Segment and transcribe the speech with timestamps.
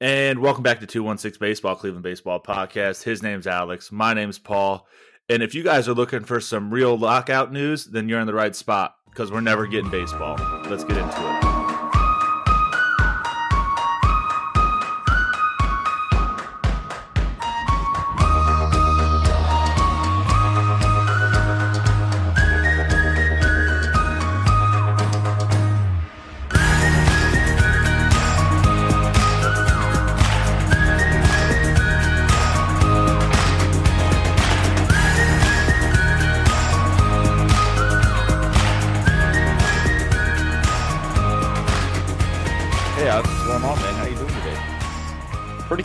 [0.00, 3.02] And welcome back to 216 Baseball, Cleveland Baseball Podcast.
[3.02, 3.90] His name's Alex.
[3.90, 4.86] My name's Paul.
[5.28, 8.34] And if you guys are looking for some real lockout news, then you're in the
[8.34, 10.36] right spot because we're never getting baseball.
[10.68, 11.57] Let's get into it.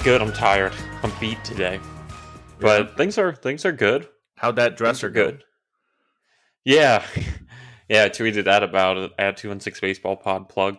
[0.04, 0.22] Good.
[0.22, 0.74] I'm tired.
[1.02, 1.80] I'm beat today,
[2.60, 4.10] but things are things are good.
[4.36, 5.26] How'd that dresser are go?
[5.26, 5.44] good.
[6.66, 7.06] Yeah,
[7.90, 8.04] yeah.
[8.04, 10.78] I tweeted that about it at two and six baseball pod plug.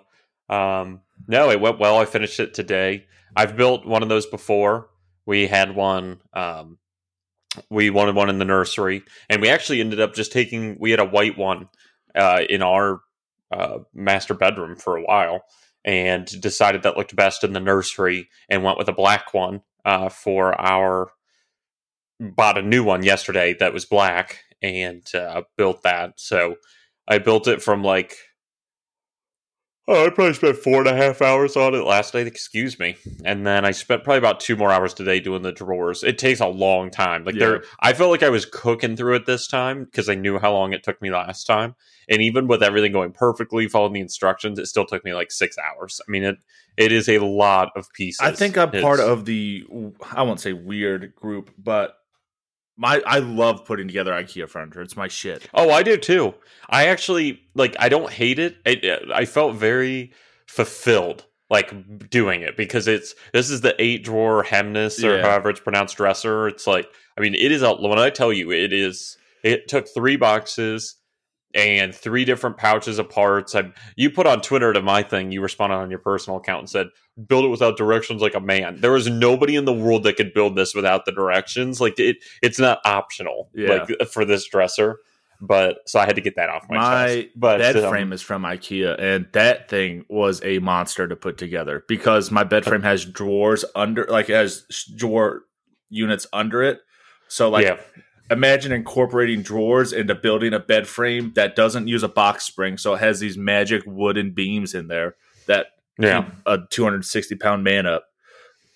[0.51, 1.96] Um, no, it went well.
[1.98, 3.06] I finished it today.
[3.34, 4.91] I've built one of those before.
[5.24, 6.20] We had one.
[6.34, 6.79] Um,
[7.70, 10.76] we wanted one in the nursery, and we actually ended up just taking.
[10.79, 11.68] We had a white one
[12.15, 13.01] uh, in our
[13.51, 15.45] uh, master bedroom for a while,
[15.85, 20.09] and decided that looked best in the nursery, and went with a black one uh,
[20.09, 21.10] for our.
[22.21, 26.15] Bought a new one yesterday that was black, and uh, built that.
[26.16, 26.57] So
[27.09, 28.16] I built it from like.
[29.87, 32.26] Oh, I probably spent four and a half hours on it last night.
[32.26, 36.02] Excuse me, and then I spent probably about two more hours today doing the drawers.
[36.02, 37.24] It takes a long time.
[37.24, 37.46] Like Yeah.
[37.46, 40.52] there, I felt like I was cooking through it this time because I knew how
[40.52, 41.74] long it took me last time.
[42.09, 45.57] And even with everything going perfectly, following the instructions, it still took me like six
[45.59, 46.01] hours.
[46.07, 46.37] I mean, it
[46.77, 48.21] it is a lot of pieces.
[48.21, 49.65] I think I'm part of the
[50.13, 51.97] I won't say weird group, but
[52.77, 54.82] my I love putting together IKEA furniture.
[54.82, 55.49] It's my shit.
[55.55, 56.35] Oh, I do too.
[56.69, 57.77] I actually like.
[57.79, 58.57] I don't hate it.
[58.65, 60.13] it I felt very
[60.47, 65.22] fulfilled like doing it because it's this is the eight drawer Hemnes or Yeah.
[65.22, 66.49] however it's pronounced dresser.
[66.49, 69.87] It's like I mean it is a when I tell you it is it took
[69.94, 70.97] three boxes
[71.54, 73.54] and three different pouches of parts.
[73.54, 75.32] I you put on Twitter to my thing.
[75.32, 76.88] You responded on your personal account and said
[77.26, 78.81] build it without directions like a man.
[78.81, 81.81] There is nobody in the world that could build this without the directions.
[81.81, 83.50] Like it, it's not optional.
[83.54, 83.87] Yeah.
[83.88, 84.98] Like for this dresser.
[85.41, 87.28] But so I had to get that off my, My chest.
[87.37, 91.37] But bed um, frame is from IKEA, and that thing was a monster to put
[91.37, 94.64] together because my bed frame has drawers under, like it has
[94.97, 95.43] drawer
[95.91, 96.81] units under it.
[97.28, 97.78] So, like, yeah,
[98.30, 102.94] imagine incorporating drawers into building a bed frame that doesn't use a box spring, so
[102.94, 105.66] it has these magic wooden beams in there that
[105.98, 108.04] yeah, keep a 260 pound man up.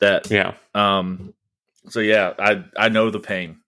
[0.01, 0.55] That yeah.
[0.75, 1.35] um,
[1.89, 3.61] so yeah, I I know the pain,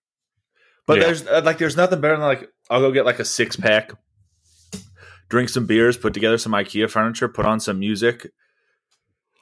[0.86, 1.04] but Yeah.
[1.06, 3.92] there's uh, like there's nothing better than like I'll go get like a six pack,
[5.28, 8.30] drink some beers, put together some IKEA furniture, put on some music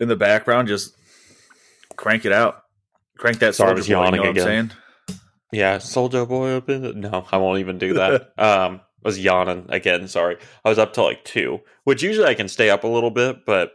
[0.01, 0.95] in the background, just
[1.97, 2.63] crank it out,
[3.19, 3.91] crank that Sorry, I was boy.
[3.91, 4.73] You know yawning what I'm again.
[5.53, 6.97] Yeah, Soldier Boy up in it.
[6.97, 8.33] No, I won't even do that.
[8.39, 10.09] um, I was yawning again.
[10.09, 13.11] Sorry, I was up till like two, which usually I can stay up a little
[13.11, 13.73] bit, but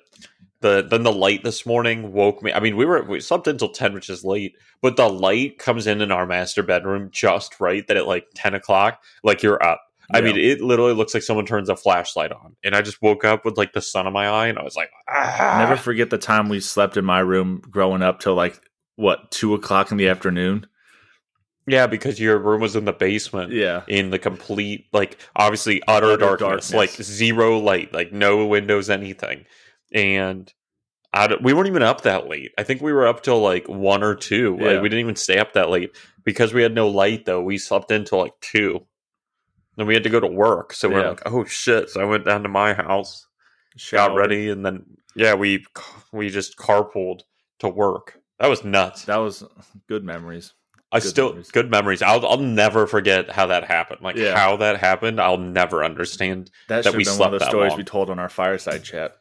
[0.63, 2.51] the then the light this morning woke me.
[2.51, 5.87] I mean, we were we slept until ten, which is late, but the light comes
[5.87, 9.81] in in our master bedroom just right that at like ten o'clock, like you're up.
[10.13, 13.23] I mean, it literally looks like someone turns a flashlight on, and I just woke
[13.23, 15.55] up with like the sun in my eye, and I was like, ah.
[15.59, 18.59] Never forget the time we slept in my room growing up till like
[18.95, 20.67] what two o'clock in the afternoon.
[21.65, 23.51] Yeah, because your room was in the basement.
[23.51, 26.73] Yeah, in the complete like obviously utter, Utter darkness, darkness.
[26.73, 27.93] like zero light.
[27.93, 29.45] Like no windows anything.
[29.93, 30.51] And
[31.13, 32.51] I we weren't even up that late.
[32.57, 34.57] I think we were up till like one or two.
[34.59, 34.71] Yeah.
[34.73, 35.95] like, we didn't even stay up that late.
[36.23, 38.85] Because we had no light though we slept until like two.
[39.75, 40.73] Then we had to go to work.
[40.73, 41.89] So we're like oh shit.
[41.89, 43.27] So i went down to my house
[43.73, 44.19] got Showered.
[44.19, 44.85] ready and then
[45.15, 45.65] yeah we
[46.11, 47.21] we just carpooled
[47.59, 48.19] to work.
[48.39, 49.05] That was nuts.
[49.05, 49.43] That was
[49.87, 50.53] good memories.
[50.93, 51.51] I Good still memories.
[51.51, 52.01] good memories.
[52.03, 54.01] I'll I'll never forget how that happened.
[54.01, 54.37] Like Yeah.
[54.37, 56.51] how that happened, I'll never understand.
[56.69, 57.77] That That we been one of slept the stories long.
[57.79, 59.15] we told on our fireside chat.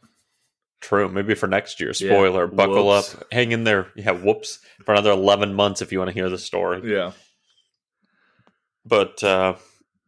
[0.83, 1.09] True.
[1.09, 1.89] Maybe for next year.
[1.91, 2.11] Yeah.
[2.11, 2.47] Spoiler.
[2.47, 3.15] Buckle Whoops.
[3.15, 3.25] up.
[3.33, 3.87] Hang in there.
[3.97, 4.11] Yeah.
[4.13, 4.59] Whoops.
[4.85, 6.83] For another eleven months if you want to hear the story.
[6.93, 7.13] Yeah.
[8.85, 9.55] But uh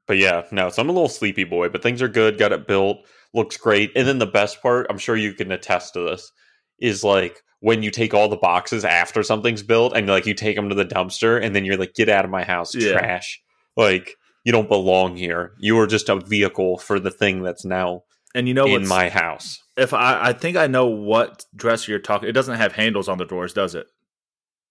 [0.06, 0.68] but yeah, no.
[0.68, 2.38] So I'm a little sleepy boy, but things are good.
[2.38, 2.98] Got it built.
[3.32, 3.90] Looks great.
[3.96, 6.30] And then the best part, I'm sure you can attest to this,
[6.78, 10.54] is like when you take all the boxes after something's built and like you take
[10.54, 12.92] them to the dumpster and then you're like, get out of my house, Yeah.
[12.98, 13.40] trash.
[13.74, 15.52] Like you don't belong here.
[15.58, 18.02] You are just a vehicle for the thing that's now
[18.34, 19.62] And you know in my house.
[19.78, 22.28] if I I think I know what dresser you're talking.
[22.28, 23.86] It doesn't have handles on the doors, does it?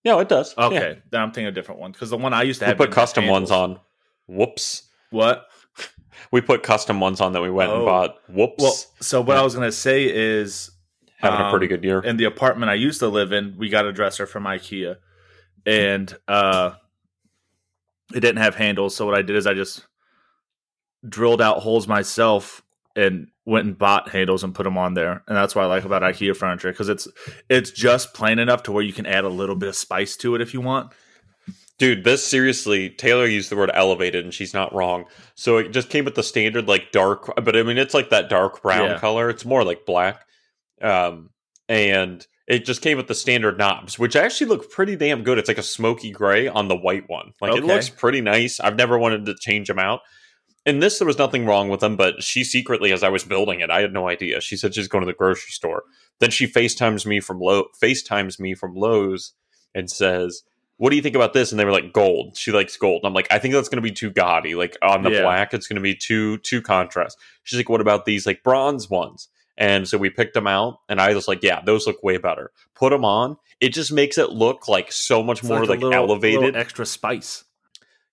[0.05, 0.53] No, it does.
[0.57, 0.65] Yeah.
[0.67, 2.77] Okay, then I'm thinking a different one because the one I used to We have
[2.77, 3.79] put custom ones on.
[4.27, 4.83] Whoops.
[5.09, 5.47] What?
[6.31, 7.77] We put custom ones on that we went Oh.
[7.77, 8.15] and bought.
[8.29, 8.61] Whoops.
[8.63, 9.41] Well, so what Yeah.
[9.41, 10.69] I was gonna say is
[11.23, 11.99] having a pretty Um, good year.
[12.01, 14.97] in the apartment I used to live in, we got a dresser from IKEA,
[15.65, 16.71] and uh,
[18.13, 18.95] it didn't have handles.
[18.95, 19.85] So what I did is I just
[21.07, 22.61] drilled out holes myself
[22.95, 25.23] and went and bought handles and put them on there.
[25.27, 27.07] And that's what I like about IKEA furniture because it's
[27.49, 30.35] it's just plain enough to where you can add a little bit of spice to
[30.35, 30.91] it if you want.
[31.79, 35.05] Dude, this seriously, Taylor used the word elevated and she's not wrong.
[35.35, 38.29] So it just came with the standard like dark, but I mean it's like that
[38.29, 38.99] dark brown Yeah.
[38.99, 39.29] color.
[39.29, 40.25] It's more like black.
[40.83, 41.29] Um
[41.69, 45.37] and it just came with the standard knobs, which actually look pretty damn good.
[45.37, 47.31] It's like a smoky gray on the white one.
[47.41, 48.59] Like it looks pretty nice.
[48.59, 50.01] I've never wanted to change them out.
[50.65, 53.59] In this, there was nothing wrong with them, but she secretly, as I was building
[53.61, 54.39] it, I had no idea.
[54.39, 55.83] She said she's going to the grocery store.
[56.19, 59.33] Then she FaceTimes me from Low FaceTimes me from Lowe's
[59.75, 60.43] and says,
[60.77, 61.51] What do you think about this?
[61.51, 62.37] And they were like, Gold.
[62.37, 63.01] She likes gold.
[63.03, 64.55] And I'm like, I think that's gonna be too gaudy.
[64.55, 65.21] Like on the Yeah.
[65.23, 67.17] black, it's gonna be too too contrast.
[67.43, 69.29] She's like, What about these like bronze ones?
[69.57, 72.51] And so we picked them out, and I was like, "Yeah, those look way better."
[72.75, 75.79] Put them on; it just makes it look like so much It's more a like,
[75.79, 76.41] little- elevated.
[76.41, 77.43] little extra spice.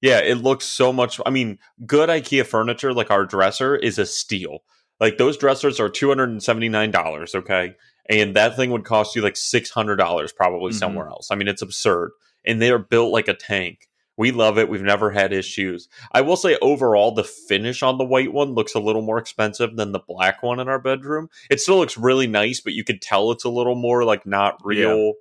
[0.03, 1.21] Yeah, it looks so much.
[1.27, 4.63] I mean, good IKEA furniture, like our dresser, is a steal.
[4.99, 7.35] Like those dressers are two hundred and seventy nine dollars.
[7.35, 7.75] Okay,
[8.09, 10.79] and that thing would cost you like six hundred dollars probably Mhm.
[10.79, 11.29] somewhere else.
[11.31, 12.13] I mean, it's absurd,
[12.45, 13.89] and they are built like a tank.
[14.21, 14.69] We love it.
[14.69, 15.89] We've never had issues.
[16.13, 19.77] I will say overall, the finish on the white one looks a little more expensive
[19.77, 21.31] than the black one in our bedroom.
[21.51, 24.61] It still looks really nice, but you could tell it's a little more like not
[24.63, 25.15] real,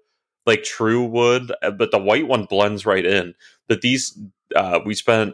[0.45, 1.51] like true wood.
[1.63, 3.35] uh, But the white one blends right in.
[3.69, 4.19] But these,
[4.55, 5.33] uh, we spent.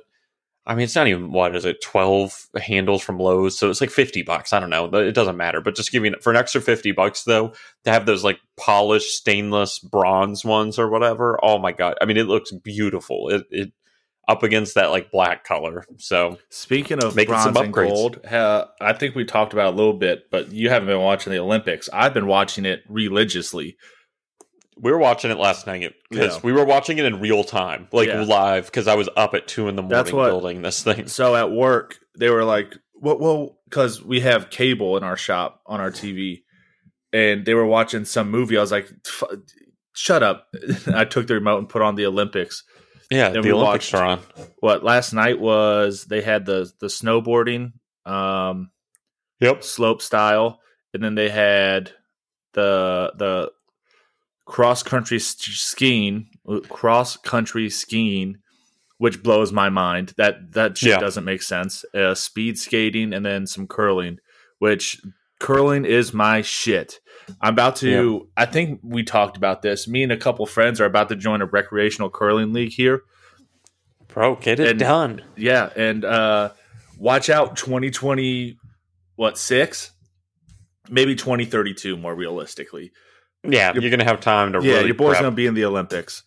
[0.68, 3.92] I mean, it's not even what is it, twelve handles from Lowe's, so it's like
[3.92, 4.52] fifty bucks.
[4.52, 5.62] I don't know, it doesn't matter.
[5.62, 7.54] But just giving for an extra fifty bucks though,
[7.84, 11.40] to have those like polished stainless bronze ones or whatever.
[11.44, 11.96] Oh my god!
[12.02, 13.30] I mean, it looks beautiful.
[13.30, 13.74] It, it
[14.28, 15.86] up against that like black color.
[15.98, 17.90] So Speaking of Making some bronze and upgrades.
[17.90, 21.32] gold, uh, I think we talked about a little bit, but you haven't been watching
[21.32, 21.90] the Olympics.
[21.94, 23.78] I've been watching it religiously.
[24.78, 26.40] We were watching it last night because Yeah.
[26.44, 28.22] we were watching it in real time, like Yeah.
[28.24, 31.08] live, because I was up at two in the morning what- building this thing.
[31.08, 35.62] So at work, they were like, "Well, well, because we have cable in our shop
[35.66, 36.44] on our TV,"
[37.14, 38.58] and they were watching some movie.
[38.58, 39.38] I was like, "F-
[39.94, 40.48] "Shut up!"
[40.94, 42.64] I took the remote and put on the Olympics.
[43.12, 44.20] Yeah, the Olympics watched- are on.
[44.60, 47.74] What last night was they had the the snowboarding,
[48.06, 48.72] um,
[49.40, 49.64] Yep.
[49.64, 50.60] slope style,
[50.94, 51.92] and then they had
[52.54, 53.52] the the
[54.46, 56.30] cross country skiing,
[56.70, 58.38] cross country skiing,
[58.98, 60.14] which blows my mind.
[60.18, 61.00] That that shit Yeah.
[61.00, 61.84] doesn't make sense.
[61.94, 64.20] Uh, speed skating and then some curling,
[64.60, 65.02] which
[65.40, 67.00] curling is my shit.
[67.42, 68.30] I'm about to.
[68.38, 69.88] I think we talked about this.
[69.88, 73.02] Me and a couple friends are about to join a recreational curling league here.
[74.08, 75.22] Bro, get it And- done.
[75.36, 76.52] Yeah, and uh
[76.98, 78.58] watch out 2020
[79.16, 79.92] what, 6?
[80.90, 82.92] Maybe 2032 more realistically.
[83.52, 84.86] Yeah, Your- you're gonna have time to yeah, really.
[84.88, 86.24] your boy's going to be in the Olympics.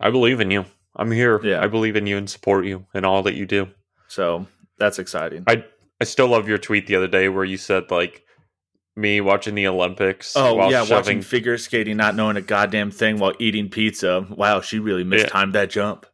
[0.00, 0.64] I believe in you.
[0.96, 1.40] I'm here.
[1.44, 1.62] Yeah.
[1.62, 3.68] I believe in you and support you and all that you do.
[4.08, 4.46] So,
[4.78, 5.44] that's exciting.
[5.46, 5.64] I
[6.00, 8.24] I still love your tweet the other day where you said like
[8.96, 10.34] me watching the Olympics.
[10.36, 14.26] oh, while yeah, shoving, watching figure skating not knowing a goddamn thing while eating pizza.
[14.30, 16.06] Wow, she really mistimed that jump.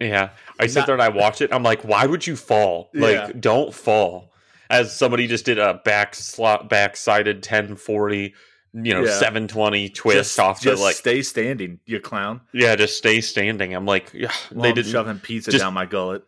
[0.00, 0.30] Yeah,
[0.60, 1.52] I sit Not- there and I watch it.
[1.52, 2.90] I'm like, why would you fall?
[2.94, 3.00] Yeah.
[3.26, 4.32] Like, don't fall.
[4.70, 8.34] As somebody just did a back slot, backsided 1040,
[8.74, 9.18] you know, Yeah.
[9.18, 12.40] 720 twist just, off just the like, stay standing, you clown.
[12.52, 13.72] yeah, just stay standing.
[13.74, 14.90] I'm like, yeah, While they didn't.
[14.90, 16.24] shoving pizza just- down my gullet.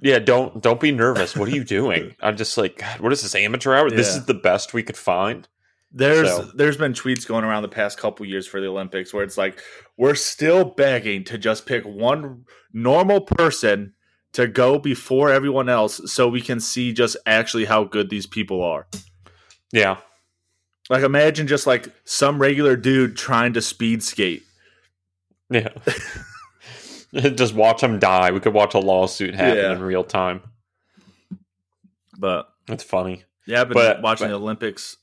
[0.00, 1.34] Yeah, don't don't be nervous.
[1.36, 2.14] What are you doing?
[2.20, 3.88] I'm just like, God, what is this amateur hour?
[3.90, 5.48] This is the best we could find.
[5.92, 9.24] There's So- there's been tweets going around the past couple years for the Olympics where
[9.24, 9.58] it's like
[9.96, 13.94] we're still begging to just pick one normal person
[14.34, 18.62] to go before everyone else so we can see just actually how good these people
[18.62, 18.86] are.
[19.72, 19.96] Yeah,
[20.88, 24.42] Like imagine just like some regular dude trying to speed skate.
[25.50, 25.68] yeah.
[27.34, 28.30] just watch them die.
[28.30, 29.72] We could watch a lawsuit happen Yeah.
[29.72, 30.42] in real time.
[32.18, 33.24] But That's funny.
[33.46, 34.96] yeah, I've been But- watching but- the Olympics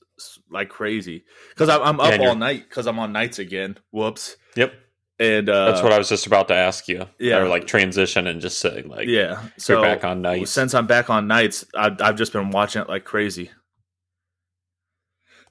[0.50, 3.78] like crazy because I'm, I'm up and all night because I'm on nights again.
[3.92, 4.38] Whoops.
[4.56, 4.74] Yep.
[5.20, 7.06] And uh, That's what I was just about to ask you.
[7.20, 7.38] yeah.
[7.38, 9.42] Or like transition and just say like, yeah.
[9.42, 10.52] you're So back on nights.
[10.52, 13.52] Since I'm back on nights, I've, I've just been watching it like crazy.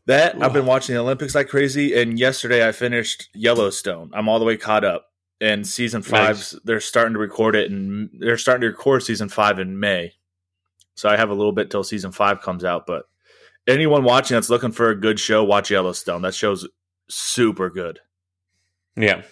[0.06, 4.10] That I've been watching the Olympics like crazy, and yesterday I finished Yellowstone.
[4.12, 5.06] I'm all the way caught up,
[5.40, 6.50] and season five Nice.
[6.64, 10.14] they're starting to record it, and they're starting to record season five in May.
[10.96, 12.84] So I have a little bit till season five comes out.
[12.86, 13.04] But
[13.68, 16.22] anyone watching that's looking for a good show, watch Yellowstone.
[16.22, 16.68] That show's
[17.08, 18.00] super good.
[18.96, 19.22] Yeah.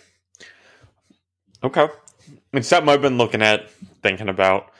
[1.64, 1.88] Okay.
[2.52, 3.68] It's something I've been looking at,
[4.02, 4.70] thinking about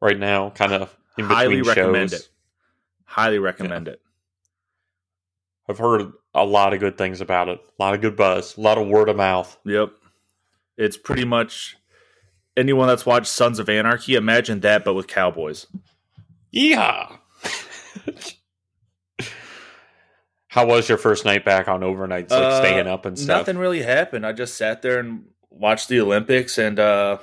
[0.00, 2.20] right now, kind of in between Highly recommend shows.
[2.20, 2.28] it.
[3.04, 4.00] Highly recommend it.
[5.70, 7.60] I've heard a lot of good things about it.
[7.78, 8.56] A lot of good buzz.
[8.56, 9.56] A lot of word of mouth.
[9.64, 9.90] Yep.
[10.76, 11.76] It's pretty much
[12.56, 15.66] anyone that's watched Sons of Anarchy, imagine that but with cowboys.
[16.50, 17.08] Yeah.
[20.48, 23.38] How was your first night back on overnights, like Uh, staying up and stuff?
[23.40, 24.26] Nothing really happened.
[24.26, 27.18] I just sat there and watched the Olympics and uh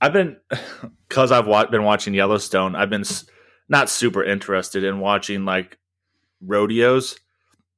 [0.00, 0.36] I've been
[1.10, 3.26] cuz I've wa- been watching Yellowstone, I've been s-
[3.68, 5.78] not super interested in watching like
[6.46, 7.18] rodeos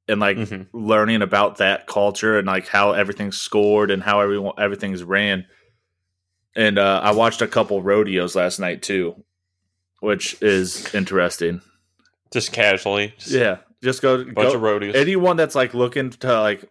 [0.07, 0.67] and like Mhm.
[0.73, 5.45] learning about that culture and like how everything's scored and how everyone everything's ran.
[6.55, 9.23] And uh, I watched a couple rodeos last night too,
[9.99, 11.61] which is interesting.
[12.33, 13.13] Just casually.
[13.17, 14.95] Just Yeah, just go, a bunch go of rodeos.
[14.95, 16.69] anyone that's like looking to like.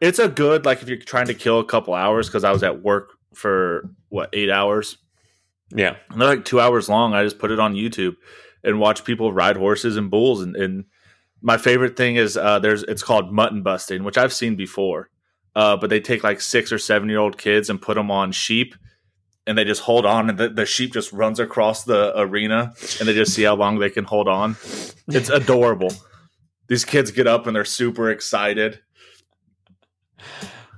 [0.00, 2.62] It's a good like if you're trying to kill a couple hours because I was
[2.62, 4.98] at work for what eight hours.
[5.74, 5.96] yeah.
[6.10, 7.14] And they're like two hours long.
[7.14, 8.16] I just put it on YouTube
[8.62, 10.42] and watch people ride horses and bulls.
[10.42, 10.84] And, and
[11.44, 15.10] my favorite thing is uh, there's it's called mutton busting, which I've seen before.
[15.54, 18.32] Uh, but they take like six or seven year old kids and put them on
[18.32, 18.74] sheep,
[19.46, 23.06] and they just hold on, and the, the sheep just runs across the arena, and
[23.06, 24.56] they just see how long they can hold on.
[25.06, 25.92] It's adorable.
[26.66, 28.80] These kids get up and they're super excited.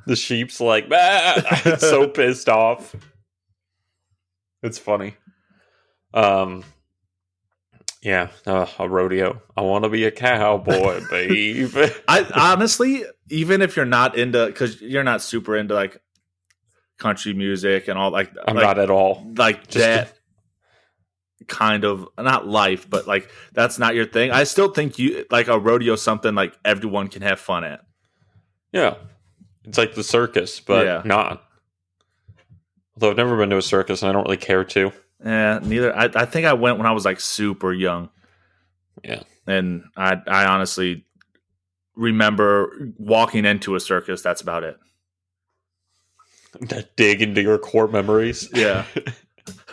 [0.07, 2.95] The sheep's like, "Bah!" It's so pissed off.
[4.65, 5.15] It's funny.
[6.13, 6.65] Um,
[8.07, 9.43] yeah, uh, a rodeo.
[9.57, 11.75] I want to be a cowboy, babe.
[12.07, 16.01] I honestly, even if you're not into, because you're not super into like
[16.99, 19.27] country music and all like, I'm like, not at all.
[19.37, 20.13] like Just- that
[21.49, 24.31] kind of not life, but like that's not your thing.
[24.31, 27.81] I still think you like a rodeo something like everyone can have fun at.
[28.73, 28.95] Yeah,
[29.65, 31.03] it's like the circus, but Yeah.
[31.05, 31.43] not.
[32.95, 34.93] Although I've never been to a circus, and I don't really care to.
[35.25, 35.97] Yeah, neither.
[35.97, 38.11] I, I think I went when I was like super young.
[39.05, 39.23] Yeah.
[39.47, 41.05] and I I honestly
[41.95, 44.23] remember walking into a circus.
[44.23, 44.79] That's about it.
[46.97, 48.49] Dig into your core memories.
[48.53, 48.85] Yeah.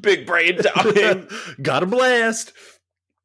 [0.00, 1.28] Big brain time.
[1.62, 2.52] Got a blast.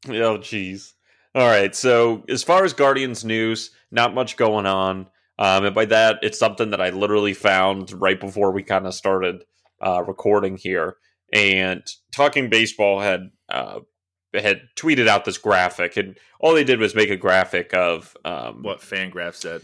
[0.08, 0.94] Oh, jeez.
[1.36, 1.76] All right.
[1.76, 5.08] So, as far as Guardians news, not much going on.
[5.40, 8.94] Um, and by that, it's something that I literally found right before we kind of
[8.94, 9.44] started
[9.82, 10.98] uh, recording here.
[11.34, 13.80] And Talking Baseball had uh,
[14.34, 18.64] had tweeted out this graphic, and all they did was make a graphic of um,
[18.64, 19.62] What Fangraph said.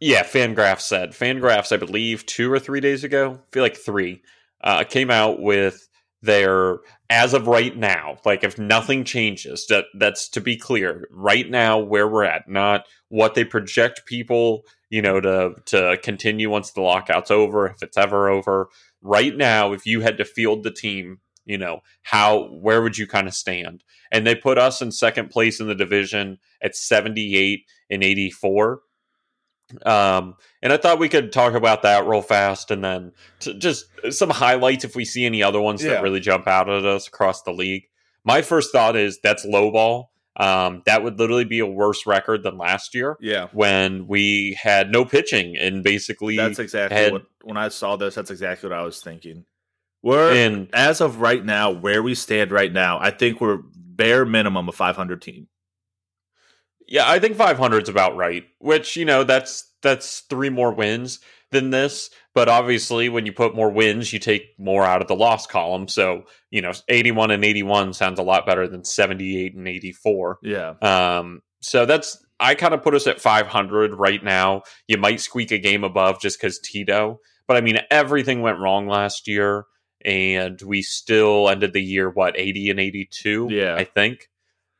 [0.00, 1.10] yeah, Fangraphs said.
[1.10, 4.22] Fangraphs, I believe, two or three days ago, I feel like three,
[4.62, 5.88] uh, came out with
[6.22, 6.78] their
[7.10, 8.16] as of right now.
[8.24, 11.06] Like, if nothing changes, that that's to be clear.
[11.10, 16.48] Right now, where we're at, not what they project people, you know, to to continue
[16.48, 18.68] once the lockout's over, if it's ever over.
[19.02, 23.08] Right now, if you had to field the team, you know, how where would you
[23.08, 23.82] kind of stand?
[24.12, 28.30] And they put us in second place in the division at seventy eight and eighty
[28.30, 28.82] four.
[29.84, 33.10] Um, and I thought we could talk about that real fast, and then
[33.40, 35.94] to just some highlights if we see any other ones Yeah.
[35.94, 37.88] that really jump out at us across the league.
[38.24, 40.12] My first thought is that's low ball.
[40.36, 43.46] Um, that would literally be a worse record than last year Yeah.
[43.52, 48.16] when we had no pitching and basically That's exactly had- what when I saw this,
[48.16, 49.44] that's exactly what I was thinking.
[50.02, 54.24] We're and as of right now, where we stand right now, I think we're bare
[54.24, 55.46] minimum a 500 team.
[56.86, 58.44] Yeah, I think 500 is about right.
[58.58, 61.20] Which you know, that's that's three more wins
[61.54, 62.10] than this.
[62.34, 65.88] But obviously, when you put more wins, you take more out of the loss column.
[65.88, 70.38] So you know, 81 and 81 sounds a lot better than 78 and 84.
[70.42, 70.74] Yeah.
[70.82, 74.62] Um, so that's I kind of put us at 500 right now.
[74.86, 78.86] You might squeak a game above just because Tito, but I mean everything went wrong
[78.86, 79.64] last year,
[80.04, 83.48] and we still ended the year what 80 and 82.
[83.50, 83.76] Yeah.
[83.76, 84.28] I think.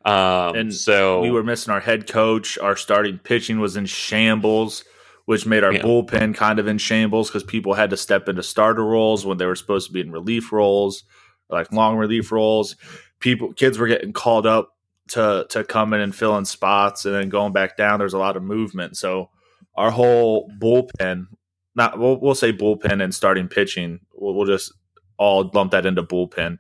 [0.05, 2.59] Um, And so we were missing our head coach.
[2.59, 4.85] Our starting pitching was in shambles,
[5.27, 5.83] which made our Yeah.
[5.83, 9.47] bullpen kind of in shambles because people had to step into starter roles when they
[9.47, 11.05] were supposed to be in relief roles,
[11.49, 12.77] like long relief roles.
[13.21, 14.71] People, kids were getting called up
[15.09, 17.99] to to come in and fill in spots, and then going back down.
[17.99, 19.31] There's a lot of movement, so
[19.77, 21.27] our whole bullpen,
[21.75, 24.01] not we'll, we'll say bullpen and starting pitching.
[24.15, 24.73] We'll, we'll just
[25.19, 26.59] all lump that into bullpen.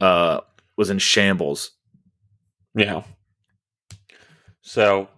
[0.00, 0.40] Uh,
[0.76, 1.70] was in shambles.
[2.74, 3.02] Yeah.
[4.62, 5.08] So,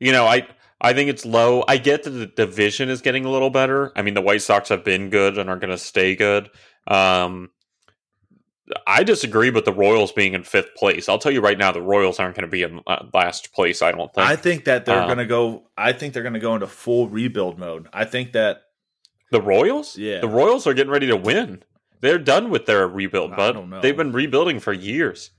[0.00, 0.46] you know, I
[0.80, 1.64] I think it's low.
[1.66, 3.92] I get that the division is getting a little better.
[3.96, 6.50] I mean, the White Sox have been good and are going to stay good.
[6.86, 7.50] Um,
[8.86, 11.08] I disagree with the Royals being in fifth place.
[11.08, 13.80] I'll tell you right now, the Royals aren't going to be in uh, last place.
[13.80, 14.26] I don't think.
[14.28, 15.68] I think that they're Um, going to go.
[15.76, 17.88] I think they're going to go into full rebuild mode.
[17.92, 18.62] I think that
[19.30, 20.20] the Royals, Yeah.
[20.20, 21.62] the Royals are getting ready to win.
[22.00, 25.30] They're done with their rebuild, but they've been rebuilding for years.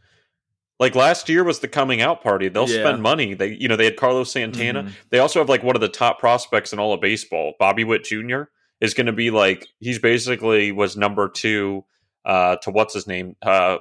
[0.80, 2.50] Like last year was the coming out party.
[2.50, 2.82] They'll Yeah.
[2.84, 3.34] spend money.
[3.34, 4.84] They, you know, they had Carlos Santana.
[4.84, 4.92] Mhm.
[5.10, 7.54] They also have like one of the top prospects in all of baseball.
[7.60, 8.44] Bobby Witt Jr.
[8.80, 11.84] is going to be like he's basically was number two
[12.26, 13.78] uh, to what's his name, uh,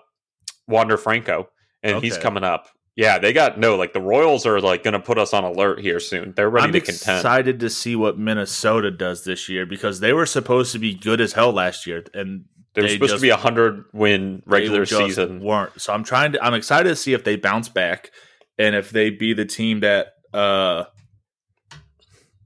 [0.68, 1.48] Wander Franco,
[1.82, 2.68] and he's coming up.
[2.94, 5.80] Yeah, they got no like the Royals are like going to put us on alert
[5.80, 6.32] here soon.
[6.34, 7.10] They're ready I'm to contend.
[7.10, 10.94] I'm excited to see what Minnesota does this year because they were supposed to be
[10.94, 12.44] good as hell last year, and
[12.76, 15.40] They're they supposed just- to be a hundred win regular season.
[15.40, 15.80] weren't.
[15.80, 16.44] So I'm trying to.
[16.44, 18.12] I'm excited to see if they bounce back
[18.58, 20.84] and if they be the team that uh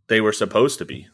[0.08, 1.06] they were supposed to be.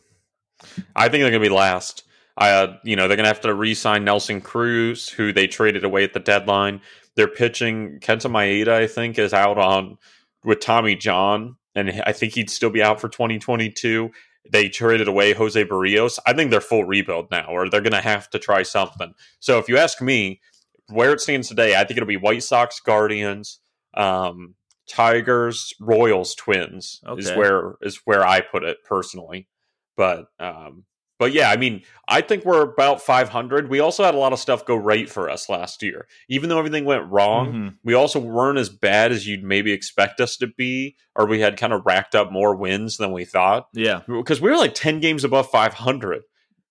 [0.94, 2.04] I think they're going to be last.
[2.36, 6.04] Uh, you know, they're going to have to re-sign Nelson Cruz, who they traded away
[6.04, 6.80] at the deadline.
[7.14, 9.96] They're pitching Kenta Maeda, I think, is out on
[10.44, 14.10] with Tommy John, and I think he'd still be out for 2022.
[14.52, 16.18] They traded away Jose Berrios.
[16.26, 19.14] I think they're full rebuild now, or they're going to have to try something.
[19.40, 20.40] So if you ask me,
[20.88, 23.60] where it stands today, I think it'll be White Sox, Guardians,
[23.94, 24.54] um,
[24.88, 29.48] Tigers, Royals, Twins is where is where I put it personally.
[29.96, 30.84] But um,
[31.18, 33.68] but yeah, I mean, I think we're about 500.
[33.70, 36.58] We also had a lot of stuff go right for us last year, even though
[36.58, 37.52] everything went wrong.
[37.52, 37.74] Mhm.
[37.84, 41.56] We also weren't as bad as you'd maybe expect us to be, or we had
[41.56, 45.00] kind of racked up more wins than we thought Yeah, because we were like 10
[45.00, 46.22] games above 500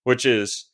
[0.03, 0.65] which is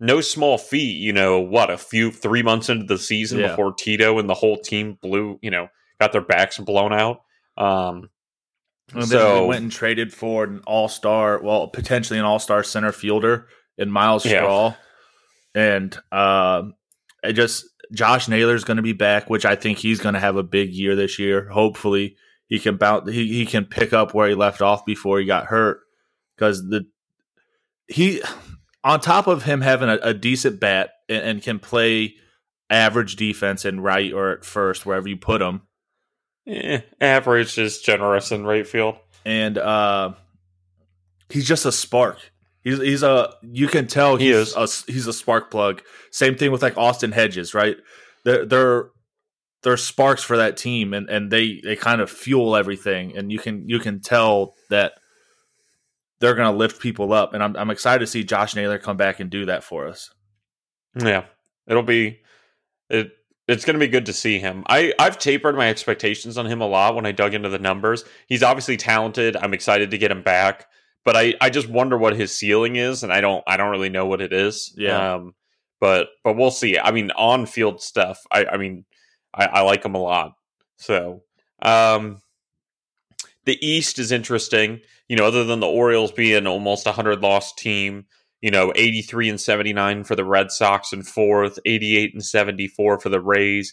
[0.00, 3.48] no small feat you know what a few three months into the season Yeah.
[3.48, 5.68] before tito and the whole team blew you know
[6.00, 7.22] got their backs blown out
[7.56, 8.10] um
[8.92, 12.62] and so they went and traded for an all star, well, potentially an all star
[12.62, 13.48] center fielder
[13.78, 14.42] in Myles Yeah.
[14.42, 14.74] Straw,
[15.54, 16.64] and uh,
[17.22, 20.36] it just Josh Naylor's going to be back, which I think he's going to have
[20.36, 21.48] a big year this year.
[21.48, 23.10] Hopefully, he can bounce.
[23.10, 25.80] He, he can pick up where he left off before he got hurt
[26.36, 26.84] because the
[27.86, 28.22] he
[28.82, 32.14] on top of him having a, a decent bat and, and can play
[32.70, 35.62] average defense in right or at first wherever you put him
[36.46, 40.12] eh, average is generous in right field and uh,
[41.30, 42.18] he's just a spark.
[42.62, 44.86] He's he's a you can tell He he's is.
[44.88, 45.82] a he's a spark plug.
[46.10, 47.76] Same thing with like Austin Hedges, right?
[48.24, 48.90] They're they're
[49.62, 53.38] they're sparks for that team, and and they they kind of fuel everything, and you
[53.38, 54.92] can you can tell that
[56.20, 58.96] they're going to lift people up, and I'm I'm excited to see Josh Naylor come
[58.96, 60.10] back and do that for us.
[60.98, 61.24] yeah
[61.66, 62.20] it'll be
[62.88, 63.12] it
[63.46, 64.64] it's going to be good to see him.
[64.68, 68.04] I I've tapered my expectations on him a lot when I dug into the numbers.
[68.26, 69.36] He's obviously talented.
[69.36, 70.66] I'm excited to get him back,
[71.04, 73.90] but I I just wonder what his ceiling is, and I don't I don't really
[73.90, 74.74] know what it is.
[74.76, 75.14] Yeah.
[75.14, 75.34] Um,
[75.80, 76.78] but but we'll see.
[76.78, 78.20] I mean, on field stuff.
[78.30, 78.84] I I mean,
[79.34, 80.32] I, I like him a lot.
[80.78, 81.22] So
[81.60, 82.20] um,
[83.44, 84.80] the East is interesting.
[85.08, 88.06] You know, other than the Orioles being almost a hundred loss team,
[88.40, 93.08] you know, 83 and 79 for the Red Sox in fourth, 88 and 74 for
[93.08, 93.72] the Rays,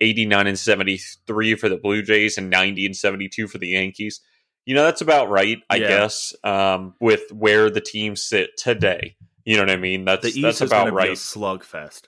[0.00, 4.20] 89 and 73 for the Blue Jays, and 90 and 72 for the Yankees.
[4.64, 5.88] You know, that's about right, I Yeah.
[5.88, 9.16] guess, um, with where the teams sit today.
[9.44, 10.04] You know what I mean?
[10.04, 11.10] That's The East that's is about to be a right.
[11.10, 12.02] slugfest.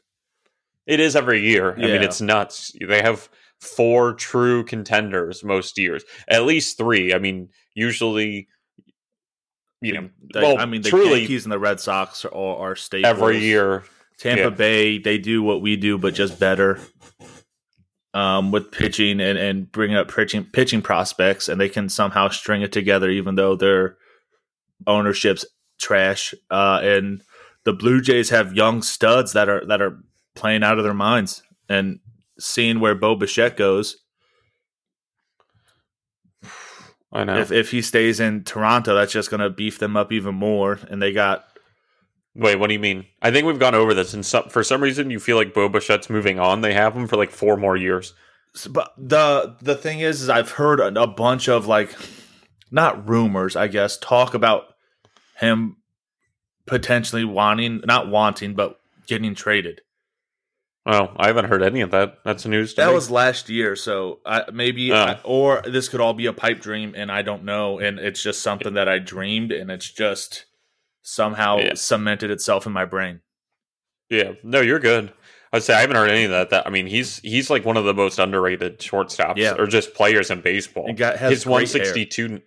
[0.86, 1.74] It is every year.
[1.74, 2.72] I mean, it's nuts.
[2.80, 3.28] They have
[3.60, 7.12] four true contenders most years, at least three.
[7.12, 8.48] I mean, usually,
[9.80, 12.76] you know, The- well, I mean, the truly Yankees and the Red Sox are, are
[12.76, 13.10] staples.
[13.10, 13.84] every year.
[14.18, 14.48] Tampa Yeah.
[14.50, 16.80] Bay, they do what we do, but just better.
[18.14, 22.62] Um, with pitching and, and bringing up pitching pitching prospects, and they can somehow string
[22.62, 23.96] it together, even though their
[24.86, 25.44] ownership's
[25.78, 26.34] trash.
[26.50, 27.22] Uh, and
[27.64, 30.00] the Blue Jays have young studs that are that are
[30.34, 32.00] playing out of their minds, and
[32.40, 33.98] seeing where Bo Bichette goes,
[37.12, 37.38] I know.
[37.38, 40.78] if if he stays in Toronto, that's just going to beef them up even more.
[40.90, 41.48] And they got
[42.38, 43.04] Wait, what do you mean?
[43.20, 45.68] I think we've gone over this, and some, for some reason, you feel like Bo
[45.68, 46.60] Bichette's moving on.
[46.60, 48.14] They have him for like four more years.
[48.70, 51.94] But the the thing is, is I've heard a, a bunch of like
[52.70, 54.74] not rumors, I guess, talk about
[55.36, 55.78] him
[56.64, 59.80] potentially wanting, not wanting, but getting traded.
[60.90, 62.18] Oh, I haven't heard any of that.
[62.24, 62.94] That's news to That me.
[62.94, 64.96] was last year, so I, maybe, Oh.
[64.96, 68.22] I, or this could all be a pipe dream, and I don't know, and it's
[68.22, 70.46] just something that I dreamed, and it's just
[71.02, 71.74] somehow Yeah.
[71.74, 73.20] cemented itself in my brain.
[74.08, 75.12] Yeah, no, you're good.
[75.52, 76.50] I'd say I haven't heard any of that.
[76.50, 79.54] That I mean, he's he's like one of the most underrated shortstops, Yeah.
[79.58, 80.90] or just players in baseball.
[80.94, 82.40] Got has his great 162,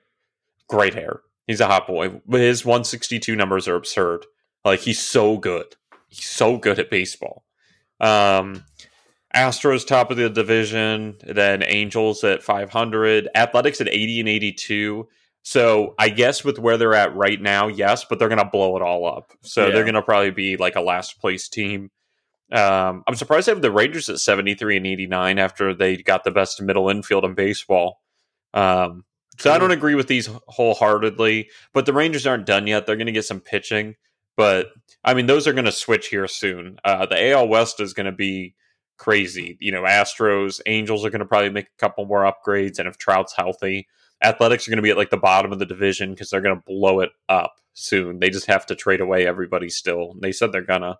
[0.67, 1.21] great hair.
[1.47, 4.25] He's a hot boy, but his 162 numbers are absurd.
[4.65, 5.75] Like he's so good.
[6.09, 7.43] He's so good at baseball.
[8.01, 8.65] Um,
[9.33, 15.07] Astros top of the division, then Angels at 500, Athletics at 80 and 82.
[15.43, 18.81] So I guess with where they're at right now, yes, but they're gonna blow it
[18.81, 19.31] all up.
[19.41, 19.73] So Yeah.
[19.73, 21.91] they're gonna probably be like a last place team.
[22.51, 26.31] Um, I'm surprised they have the Rangers at 73 and 89 after they got the
[26.31, 28.01] best middle infield in baseball.
[28.53, 29.05] Um,
[29.39, 32.85] so I don't agree with these wholeheartedly, but the Rangers aren't done yet.
[32.85, 33.95] They're going to get some pitching,
[34.35, 34.67] but
[35.03, 36.77] I mean, those are going to switch here soon.
[36.83, 38.55] Uh, the AL West is going to be
[38.97, 39.57] crazy.
[39.59, 42.97] You know, Astros, Angels are going to probably make a couple more upgrades, and if
[42.97, 43.87] Trout's healthy,
[44.23, 46.55] Athletics are going to be at like the bottom of the division because they're going
[46.55, 48.19] to blow it up soon.
[48.19, 50.15] They just have to trade away everybody still.
[50.21, 50.97] They said they're gonna.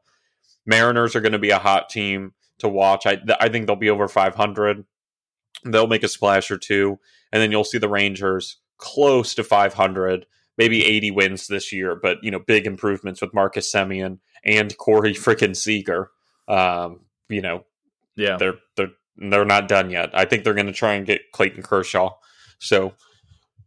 [0.65, 3.06] Mariners are going to be a hot team to watch.
[3.06, 4.86] I I think they'll be over 500.
[5.65, 7.00] They'll make a splash or two,
[7.32, 10.26] and then you'll see the Rangers close to 500,
[10.58, 11.96] maybe 80 wins this year.
[11.96, 16.10] But you know, big improvements with Marcus Semien and Corey freaking Seager.
[16.48, 17.66] Um, you know,
[18.16, 20.10] yeah, they're they're they're not done yet.
[20.14, 22.12] I think they're going to try and get Clayton Kershaw.
[22.60, 22.94] So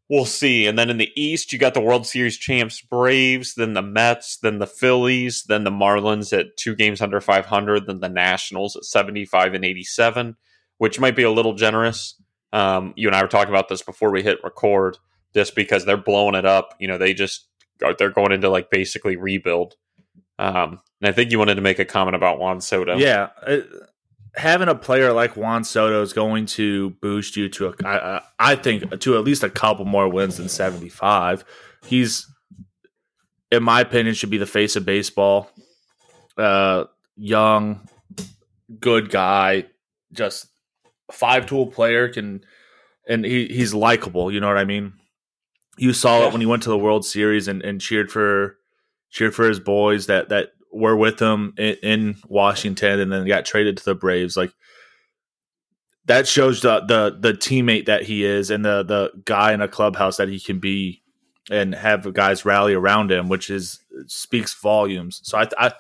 [0.09, 0.67] we'll see.
[0.67, 4.39] And then in the East, you got the World Series champs Braves, then the Mets,
[4.39, 8.85] then the Phillies, then the Marlins at two games under 500, then the Nationals at
[8.85, 10.37] 75 and 87,
[10.79, 12.21] which might be a little generous.
[12.53, 14.99] Um, you and I were talking about this before we hit record,
[15.35, 16.75] just because they're blowing it up.
[16.79, 17.47] You know, they just
[17.99, 19.75] they're going into like basically rebuild.
[20.39, 22.97] Um, and I think you wanted to make a comment about Juan Soto.
[22.97, 23.31] Yeah.
[23.47, 23.69] It,
[24.37, 28.57] having a player like Juan Soto is going to boost you to a, I, I
[28.57, 31.45] think to at least a couple more wins than 75.
[31.87, 32.27] He's
[33.51, 35.51] in my opinion should be the face of baseball.
[36.37, 36.85] Uh
[37.17, 37.89] young,
[38.81, 39.67] good guy,
[40.13, 40.49] just
[41.13, 42.45] five tool player can
[43.07, 44.95] and he, he's likable, you know what I mean?
[45.77, 46.27] You saw yeah.
[46.27, 48.59] it when he went to the World Series and, and cheered for
[49.11, 53.45] cheered for his boys that that were with him in, in, Washington and then got
[53.45, 54.37] traded to the Braves.
[54.37, 54.53] Like
[56.07, 59.69] that shows the the the teammate that he is and the the guy in a
[59.69, 61.03] clubhouse that he can be
[61.51, 65.21] and have guys rally around him, which is speaks volumes.
[65.25, 65.73] So I I,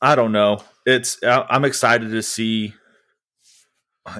[0.00, 0.62] I don't know.
[0.86, 2.74] It's I'm excited to see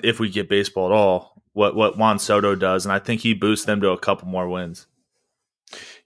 [0.03, 1.43] if we get baseball at all.
[1.53, 4.49] What what Juan Soto does, and I think he boosts them to a couple more
[4.49, 4.87] wins.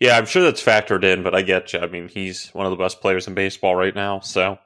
[0.00, 1.80] Yeah, I'm sure that's factored in, but I get you.
[1.80, 4.20] I mean, he's one of the best players in baseball right now.
[4.20, 4.58] So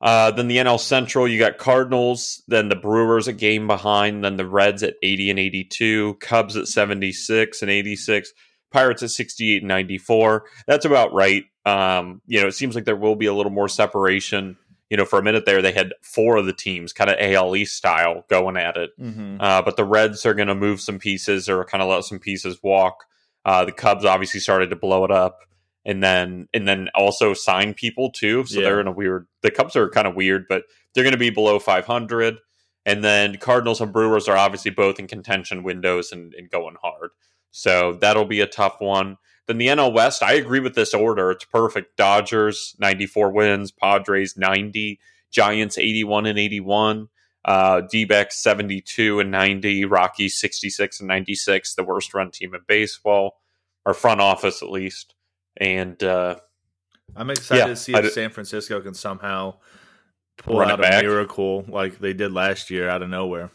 [0.00, 4.36] uh, then the NL Central, you got Cardinals, then the Brewers a game behind, then
[4.36, 8.32] the Reds at 80 and 82, Cubs at 76 and 86,
[8.70, 10.44] Pirates at 68 and 94.
[10.66, 11.44] That's about right.
[11.64, 14.56] Um, you know, it seems like there will be a little more separation.
[14.90, 17.56] You know, for a minute there, they had four of the teams, kind of AL
[17.56, 18.90] East style, going at it.
[19.00, 19.38] Mm-hmm.
[19.40, 22.18] Uh, but the Reds are going to move some pieces or kind of let some
[22.20, 23.06] pieces walk.
[23.46, 25.38] Uh, the Cubs obviously started to blow it up,
[25.84, 28.44] and then and then also sign people too.
[28.44, 28.66] So yeah.
[28.66, 29.28] they're in a weird.
[29.42, 32.38] The Cubs are kind of weird, but they're going to be below 500.
[32.84, 37.10] And then Cardinals and Brewers are obviously both in contention windows and, and going hard.
[37.50, 39.16] So that'll be a tough one.
[39.46, 41.30] Then the NL West, I agree with this order.
[41.30, 41.96] It's perfect.
[41.96, 44.98] Dodgers 94 wins, Padres 90,
[45.30, 47.08] Giants 81 and 81,
[47.46, 53.36] uh, D-backs 72 and 90, Rockies 66 and 96, the worst run team in baseball,
[53.86, 55.14] our front office at least.
[55.56, 56.36] And uh,
[57.14, 59.54] I'm excited yeah, to see if San Francisco can somehow
[60.36, 61.04] pull out a back.
[61.04, 63.52] miracle like they did last year out of nowhere.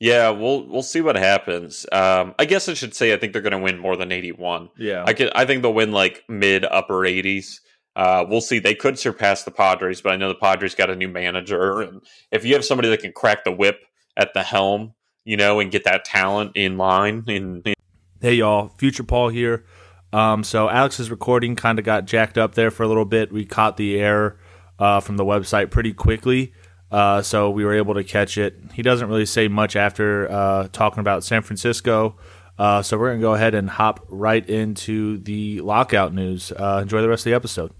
[0.00, 1.84] Yeah, we'll we'll see what happens.
[1.92, 4.70] Um, I guess I should say I think they're going to win more than 81.
[4.78, 7.60] Yeah, I can, I think they'll win like mid upper 80s.
[7.96, 8.58] Uh, we'll see.
[8.58, 12.02] They could surpass the Padres, but I know the Padres got a new manager, and
[12.30, 13.80] if you have somebody that can crack the whip
[14.16, 17.24] at the helm, you know, and get that talent in line.
[17.26, 17.74] In, in-
[18.20, 19.64] hey, y'all, Future Paul here.
[20.12, 23.32] Um, so Alex's recording kind of got jacked up there for a little bit.
[23.32, 24.38] We caught the error
[24.78, 26.52] uh, from the website pretty quickly,
[26.90, 28.58] uh, so we were able to catch it.
[28.72, 32.16] He doesn't really say much after uh, talking about San Francisco.
[32.60, 36.52] Uh, so we're going to go ahead and hop right into the lockout news.
[36.52, 37.72] Uh, enjoy the rest of the episode.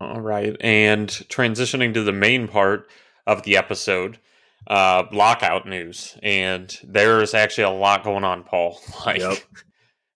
[0.00, 0.56] All right.
[0.60, 2.88] And transitioning to the main part
[3.26, 4.20] of the episode,
[4.68, 6.16] uh, lockout news.
[6.22, 8.80] And there's actually a lot going on, Paul.
[9.06, 9.38] Like, yep.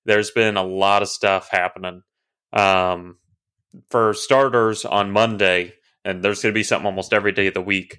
[0.05, 2.03] there's been a lot of stuff happening.
[2.53, 3.17] Um,
[3.91, 7.61] for starters, on Monday, and there's going to be something almost every day of the
[7.61, 7.99] week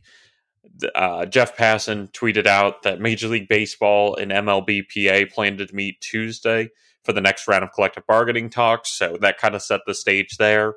[0.95, 6.69] uh, Jeff Passan tweeted out that Major League Baseball and MLBPA planned to meet Tuesday
[7.03, 8.91] for the next round of collective bargaining talks.
[8.91, 10.75] So that kind of set the stage there.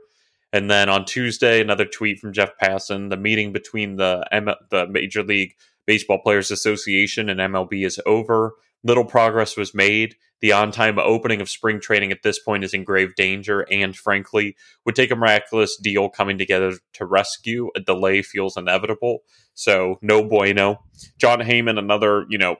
[0.52, 4.86] And then on Tuesday, another tweet from Jeff Passan: the meeting between the M- the
[4.88, 5.54] Major League
[5.86, 8.54] Baseball Players Association and MLB is over.
[8.82, 10.16] Little progress was made.
[10.40, 13.94] The on time opening of spring training at this point is in grave danger and,
[13.96, 17.70] frankly, would take a miraculous deal coming together to rescue.
[17.76, 19.18] A delay feels inevitable.
[19.54, 20.84] So, no bueno.
[21.18, 22.56] Jon Heyman, another, you know,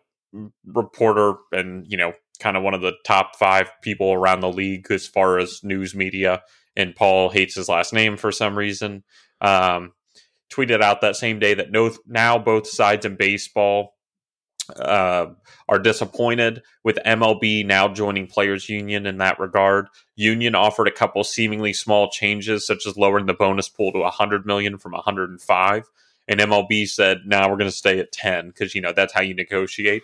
[0.66, 4.90] reporter and, you know, kind of one of the top five people around the league
[4.90, 6.43] as far as news media.
[6.77, 9.05] And Paul hates his last name for some reason.
[9.40, 9.93] Um,
[10.53, 13.95] tweeted out that same day that no, now both sides in baseball
[14.76, 15.26] uh,
[15.68, 19.87] are disappointed with MLB now joining Players Union in that regard.
[20.16, 24.46] Union offered a couple seemingly small changes, such as lowering the bonus pool to 100
[24.46, 25.90] million from 105,
[26.28, 29.12] and MLB said, "Now nah, we're going to stay at 10 because you know that's
[29.12, 30.02] how you negotiate."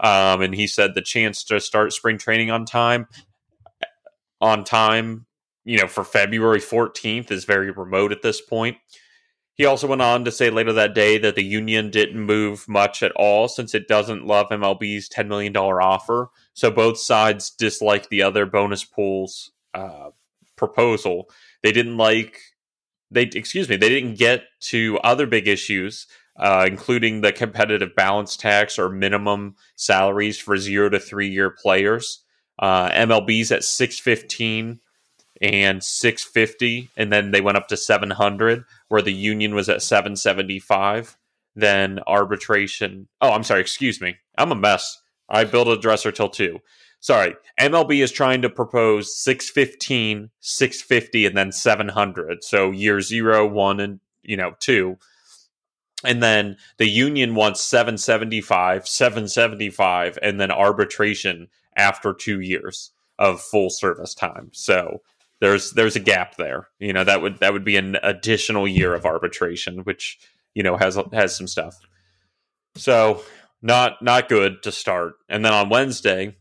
[0.00, 3.06] Um, and he said the chance to start spring training on time,
[4.40, 5.26] on time,
[5.64, 8.78] you know, for February 14th is very remote at this point.
[9.54, 13.02] He also went on to say later that day that the union didn't move much
[13.02, 16.30] at all since it doesn't love MLB's $10 million offer.
[16.54, 20.10] So both sides disliked the other bonus pools uh,
[20.56, 21.28] proposal.
[21.62, 22.40] They didn't like,
[23.10, 26.06] they, excuse me, they didn't get to other big issues,
[26.38, 32.24] uh, including the competitive balance tax or minimum salaries for zero to three year players.
[32.58, 34.80] Uh, MLB's at 615
[35.40, 41.16] and 650 and then they went up to 700 where the union was at 775
[41.56, 45.00] then arbitration oh i'm sorry excuse me i'm a mess.
[45.28, 46.58] I built a dresser till 2
[47.00, 53.80] sorry mlb is trying to propose 615 650 and then 700 so year 0 1
[53.80, 54.98] and you know 2
[56.04, 63.70] and then the union wants 775 775 and then arbitration after 2 years of full
[63.70, 64.48] service time.
[64.52, 65.02] So
[65.40, 66.68] there's there's a gap there.
[66.78, 70.18] You know that would that would be an additional year of arbitration, which
[70.54, 71.76] you know has has some stuff.
[72.76, 73.22] So
[73.62, 75.14] not not good to start.
[75.28, 76.36] And then on Wednesday,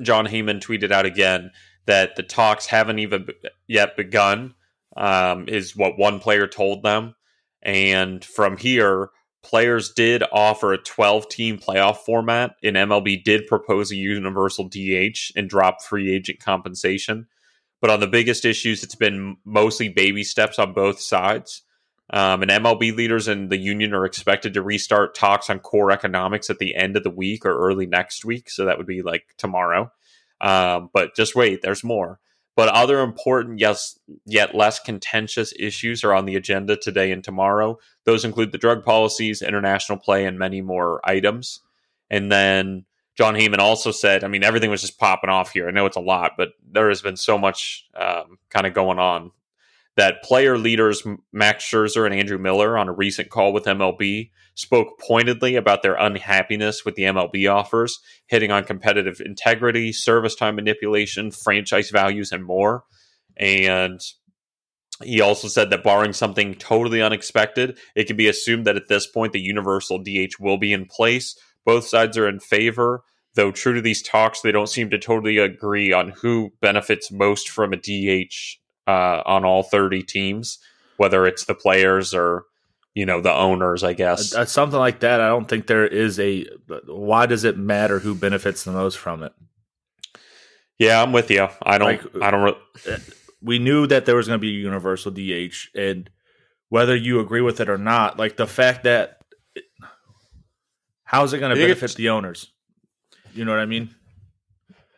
[0.00, 1.50] Jon Heyman tweeted out again
[1.86, 3.28] that the talks haven't even
[3.66, 4.54] yet begun.
[4.94, 7.14] Um, is what one player told them,
[7.62, 9.08] and from here,
[9.42, 15.32] players did offer a 12 team playoff format, and MLB did propose a universal DH
[15.34, 17.26] and drop free agent compensation.
[17.82, 21.62] But on the biggest issues, it's been mostly baby steps on both sides.
[22.10, 26.48] Um, and MLB leaders and the union are expected to restart talks on core economics
[26.48, 28.50] at the end of the week or early next week.
[28.50, 29.90] So that would be like tomorrow.
[30.40, 32.20] Um, but just wait, there's more.
[32.54, 37.78] But other important, yes, yet less contentious issues are on the agenda today and tomorrow.
[38.04, 41.60] Those include the drug policies, international play, and many more items.
[42.10, 42.84] And then
[43.16, 45.68] Jon Heyman also said, I mean, everything was just popping off here.
[45.68, 48.98] I know it's a lot, but there has been so much um, kind of going
[48.98, 49.32] on
[49.96, 54.98] that player leaders Max Scherzer and Andrew Miller on a recent call with MLB spoke
[54.98, 61.30] pointedly about their unhappiness with the MLB offers, hitting on competitive integrity, service time manipulation,
[61.30, 62.84] franchise values, and more.
[63.36, 64.00] And
[65.02, 69.06] he also said that barring something totally unexpected, it can be assumed that at this
[69.06, 73.74] point the universal DH will be in place both sides are in favor, though true
[73.74, 77.76] to these talks, they don't seem to totally agree on who benefits most from a
[77.76, 78.34] DH
[78.86, 80.58] uh, on all 30 teams,
[80.96, 82.44] whether it's the players or
[82.94, 84.34] you know the owners i guess.
[84.34, 86.46] Uh, something like that i don't think there is a
[86.86, 89.32] why does it matter who benefits the most from it?
[90.78, 92.98] Yeah i'm with you i don't like, i don't re- uh,
[93.40, 96.10] we knew that there was going to be a universal dh and
[96.68, 99.21] whether you agree with it or not like the fact that
[101.12, 102.50] How's it going to benefit the owners?
[103.34, 103.94] You know what I mean?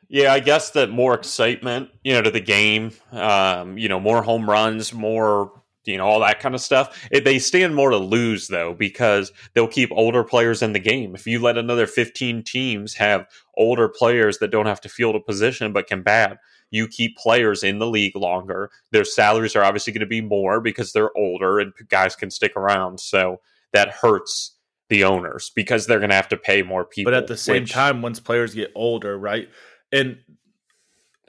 [0.08, 4.22] Yeah, I guess that more excitement, you know, to the game, um, you know, more
[4.22, 5.50] home runs, more,
[5.84, 7.08] you know, all that kind of stuff.
[7.10, 11.16] It, they stand more to lose though because they'll keep older players in the game.
[11.16, 15.20] If you let another 15 teams have older players that don't have to field a
[15.20, 16.38] position but can bat,
[16.70, 18.70] you keep players in the league longer.
[18.92, 22.56] Their salaries are obviously going to be more because they're older and guys can stick
[22.56, 23.00] around.
[23.00, 23.40] So
[23.72, 24.53] that hurts
[24.88, 27.10] the owners because they're going to have to pay more people.
[27.10, 29.48] But at the same which, time, once players get older, right?
[29.92, 30.18] And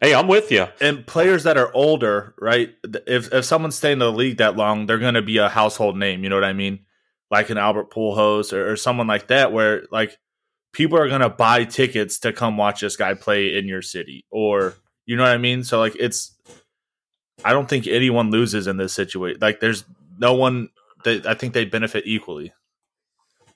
[0.02, 0.68] hey, I'm with you.
[0.82, 2.74] And players that are older, right?
[3.08, 5.98] If if someone's staying in the league that long, they're going to be a household
[5.98, 6.24] name.
[6.24, 6.80] You know what I mean?
[7.32, 10.18] Like an Albert Pujols or, or someone like that, where like
[10.74, 14.26] people are going to buy tickets to come watch this guy play in your city,
[14.30, 15.63] or you know what I mean?
[15.63, 16.36] So like, it's
[17.44, 19.39] I don't think anyone loses in this situation.
[19.41, 19.86] Like, there's
[20.18, 20.70] no one
[21.04, 22.54] that I think they benefit equally.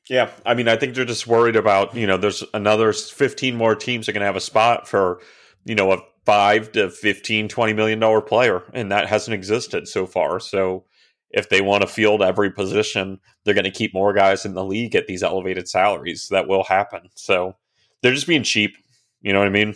[0.10, 3.76] Yeah, I mean, I think they're just worried about you know, there's another 15 more
[3.76, 5.22] teams are going to have a spot for
[5.65, 10.06] you know a five to 15, 20 million dollar player, and that hasn't existed so
[10.06, 10.39] far.
[10.39, 10.86] So
[11.32, 14.65] if they want to field every position, they're going to keep more guys in the
[14.65, 16.28] league at these elevated salaries.
[16.30, 17.10] That will happen.
[17.15, 17.56] So
[18.02, 18.78] they're just being cheap.
[19.22, 19.76] You know what I mean?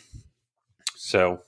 [0.95, 1.39] So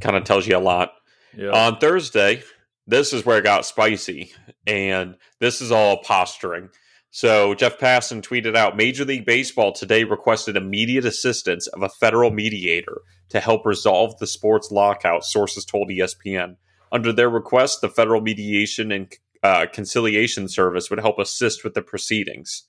[0.00, 0.92] kind of tells you a lot.
[1.36, 1.50] Yeah.
[1.50, 2.42] On Thursday,
[2.86, 4.32] this is where it got spicy,
[4.66, 6.68] and this is all posturing.
[7.14, 12.32] So Jeff Passan tweeted out Major League Baseball today requested immediate assistance of a federal
[12.32, 16.56] mediator to help resolve the sports lockout, sources told ESPN.
[16.90, 21.82] Under their request, the federal mediation and uh, conciliation service would help assist with the
[21.82, 22.64] proceedings.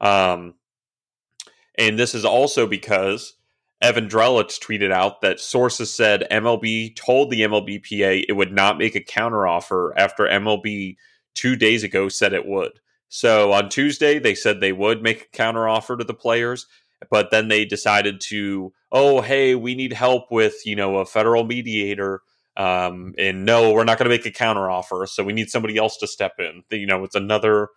[0.00, 0.54] Um,
[1.78, 3.34] and this is also because
[3.80, 8.96] Evan Drellich tweeted out that sources said MLB told the MLBPA it would not make
[8.96, 10.96] a counteroffer after MLB
[11.34, 12.80] two days ago said it would.
[13.08, 16.66] So on Tuesday, they said they would make a counteroffer to the players,
[17.10, 21.44] but then they decided to, oh, hey, we need help with, you know, a federal
[21.44, 22.20] mediator.
[22.56, 25.08] Um, and no, we're not going to make a counteroffer.
[25.08, 26.64] So we need somebody else to step in.
[26.70, 27.68] You know, it's another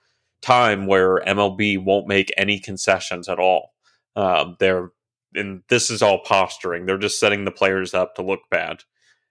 [0.42, 3.74] time where MLB won't make any concessions at all.
[4.16, 4.92] Um, they're
[5.34, 6.86] and this is all posturing.
[6.86, 8.84] They're just setting the players up to look bad.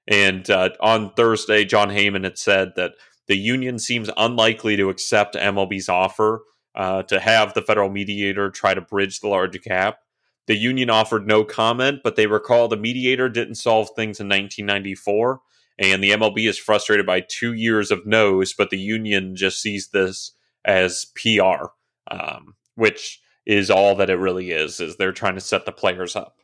[0.09, 2.93] And uh, on Thursday, Jon Heyman had said that
[3.31, 6.43] the union seems unlikely to accept MLB's offer
[6.75, 10.01] uh, to have the federal mediator try to bridge the large gap.
[10.49, 15.41] The union offered no comment, but they recall the mediator didn't solve things in 1994.
[15.79, 19.91] And the MLB is frustrated by two years of no's, but the union just sees
[19.91, 20.33] this
[20.65, 21.67] as PR,
[22.11, 26.15] um, which is all that it really is is they're trying to set the players
[26.17, 26.39] up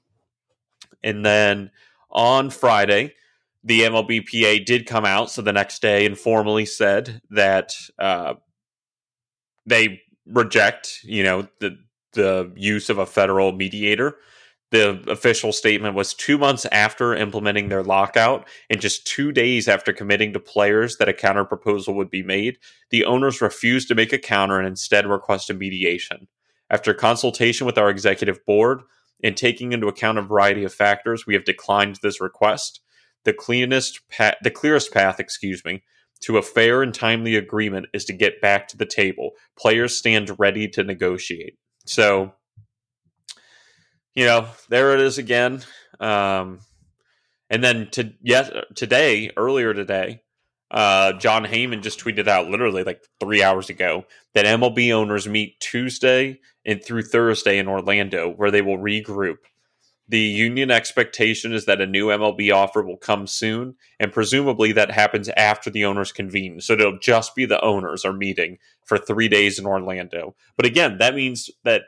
[1.03, 1.71] and then
[2.11, 3.13] on friday
[3.67, 8.35] the mlbpa did come out so the next day and formally said that uh,
[9.67, 11.77] they reject you know the
[12.15, 14.17] the use of a federal mediator
[14.73, 19.93] the official statement was two months after implementing their lockout and just two days after
[19.93, 22.59] committing to players that a counter proposal would be made,
[22.91, 26.27] the owners refused to make a counter and instead requested mediation.
[26.69, 28.83] After consultation with our executive board
[29.23, 32.81] and taking into account a variety of factors, we have declined this request.
[33.27, 35.83] The cleanest, pa- the clearest path, excuse me,
[36.21, 39.33] to a fair and timely agreement is to get back to the table.
[39.59, 41.59] Players stand ready to negotiate.
[41.87, 42.33] So,
[44.15, 45.63] you know, there it is again.
[45.99, 46.61] Um,
[47.51, 50.23] and then to yes, today, earlier today,
[50.71, 55.59] uh, Jon Heyman just tweeted out literally like three hours ago that MLB owners meet
[55.59, 59.39] Tuesday and through Thursday in Orlando, where they will regroup.
[60.09, 64.93] The union expectation is that a new MLB offer will come soon, and presumably that
[64.93, 66.61] happens after the owners convene.
[66.61, 70.37] So it'll just be the owners are meeting for three days in Orlando.
[70.57, 71.83] But again, that means that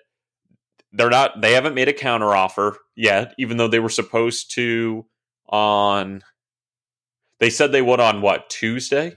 [0.93, 5.07] they're not they haven't made a counter offer yet, even though they were supposed to
[5.49, 6.23] on
[7.41, 9.17] they said they would on what Tuesday,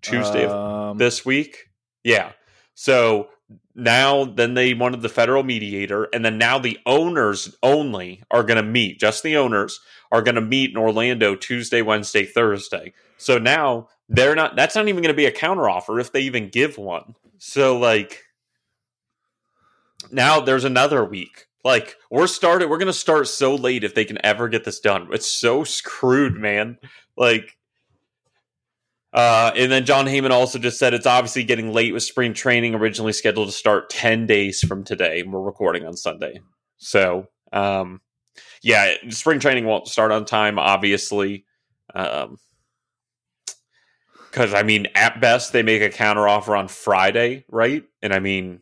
[0.00, 1.68] Tuesday um, of this week.
[2.04, 2.32] Yeah.
[2.74, 3.28] So
[3.74, 8.56] now, then they wanted the federal mediator, and then now the owners only are going
[8.56, 9.00] to meet.
[9.00, 9.80] Just the owners
[10.12, 12.92] are going to meet in Orlando Tuesday, Wednesday, Thursday.
[13.16, 14.56] So now they're not.
[14.56, 17.14] That's not even going to be a counteroffer if they even give one.
[17.38, 18.22] So like
[20.10, 24.24] now there's another week like we're started, we're gonna start so late if they can
[24.24, 25.08] ever get this done.
[25.12, 26.78] It's so screwed, man.
[27.16, 27.56] Like,
[29.12, 32.74] uh, and then Jon Heyman also just said it's obviously getting late with spring training
[32.74, 35.22] originally scheduled to start ten days from today.
[35.22, 36.40] We're recording on Sunday,
[36.78, 38.00] so um,
[38.62, 41.44] yeah, spring training won't start on time, obviously.
[41.94, 42.38] Um,
[44.30, 47.82] because I mean, at best they make a counteroffer on Friday, right?
[48.00, 48.60] And I mean,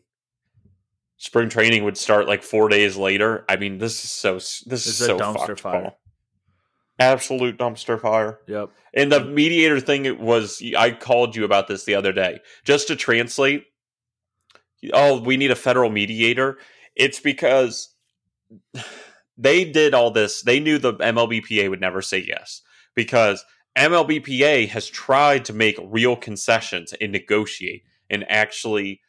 [1.17, 3.45] spring training would start like four days later.
[3.47, 5.81] I mean, this is so this is so dumpster fucked, fire.
[5.83, 5.99] Paul.
[6.99, 8.39] Absolute dumpster fire.
[8.47, 8.71] Yep.
[8.93, 12.39] And the mediator thing it was I called you about this the other day.
[12.63, 13.65] Just to translate,
[14.93, 16.57] oh, we need a federal mediator.
[16.95, 17.93] It's because
[19.37, 20.41] they did all this.
[20.41, 22.61] They knew the MLBPA would never say yes
[22.95, 23.45] because
[23.77, 28.99] MLBPA has tried to make real concessions and negotiate and actually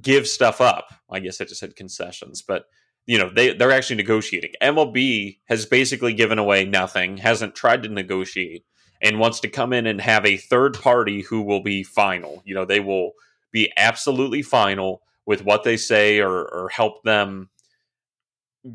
[0.00, 0.92] give stuff up.
[1.10, 2.66] I guess I just said concessions, but
[3.06, 4.52] you know they they're actually negotiating.
[4.62, 8.64] MLB has basically given away nothing, hasn't tried to negotiate,
[9.00, 12.42] and wants to come in and have a third party who will be final.
[12.44, 13.12] You know, they will
[13.52, 17.48] be absolutely final with what they say or, or help them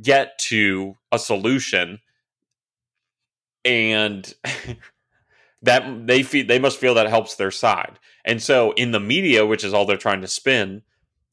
[0.01, 1.99] get to a solution
[3.65, 4.33] and
[5.61, 9.45] that they feel they must feel that helps their side and so in the media
[9.45, 10.81] which is all they're trying to spin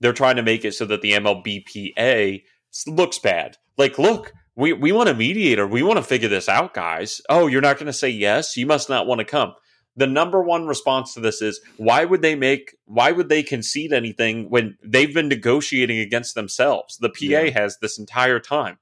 [0.01, 2.43] they're trying to make it so that the MLBPA
[2.87, 3.57] looks bad.
[3.77, 5.67] Like, look, we, we want a mediator.
[5.67, 7.21] We want to figure this out, guys.
[7.29, 8.57] Oh, you're not going to say yes?
[8.57, 9.55] You must not want to come.
[9.97, 13.93] The number one response to this is why would they make why would they concede
[13.93, 16.97] anything when they've been negotiating against themselves?
[16.99, 17.51] The PA yeah.
[17.51, 18.79] has this entire time.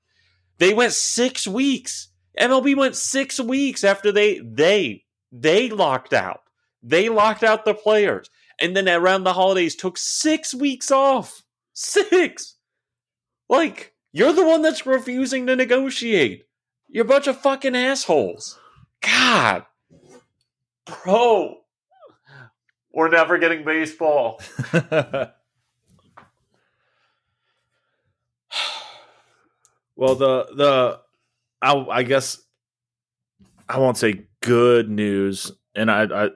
[0.58, 2.08] They went 6 weeks.
[2.38, 6.40] MLB went 6 weeks after they they they locked out.
[6.82, 8.28] They locked out the players
[8.58, 11.42] and then around the holidays took six weeks off.
[11.72, 12.55] Six.
[13.48, 16.46] Like, you're the one that's refusing to negotiate.
[16.88, 18.58] You're a bunch of fucking assholes.
[19.00, 19.64] God.
[20.86, 21.58] Bro.
[22.92, 24.40] We're never getting baseball.
[29.96, 31.00] well, the the
[31.60, 32.40] I, I guess
[33.68, 36.30] I won't say good news, and I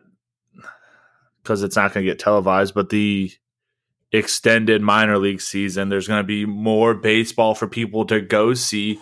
[1.42, 3.32] because it's not going to get televised, but the
[4.12, 9.00] extended minor league season, there's going to be more baseball for people to go see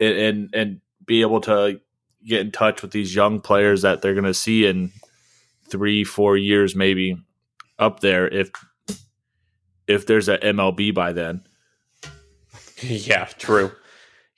[0.00, 1.80] and, and and be able to
[2.26, 4.90] get in touch with these young players that they're going to see in
[5.68, 7.16] three, four years, maybe
[7.78, 8.50] up there if
[9.86, 11.42] if there's a MLB by then.
[12.82, 13.72] yeah, true.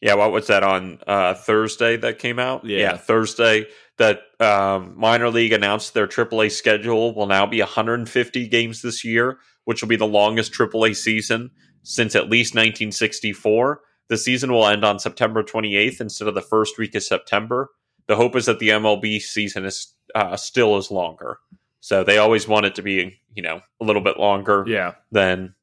[0.00, 2.64] Yeah, what was that on uh, Thursday that came out?
[2.64, 2.78] Yeah.
[2.78, 3.66] yeah Thursday
[3.96, 9.38] that um, minor league announced their AAA schedule will now be 150 games this year,
[9.64, 11.50] which will be the longest AAA season
[11.82, 13.80] since at least 1964.
[14.08, 17.70] The season will end on September 28th instead of the first week of September.
[18.06, 21.38] The hope is that the MLB season is uh, still is longer.
[21.80, 24.64] So they always want it to be, you know, a little bit longer.
[24.66, 24.94] Yeah.
[25.12, 25.54] Than,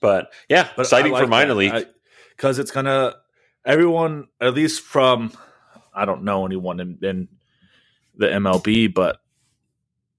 [0.00, 1.54] but yeah, But exciting like for minor that.
[1.56, 1.86] league.
[2.36, 3.16] because it's gonna
[3.64, 5.32] everyone at least from
[5.94, 7.28] I don't know anyone in, in
[8.18, 9.20] the MLB, but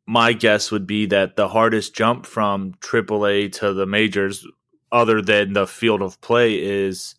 [0.08, 4.46] my guess would be that the hardest jump from AAA to the majors,
[4.92, 7.16] other than the field of play, is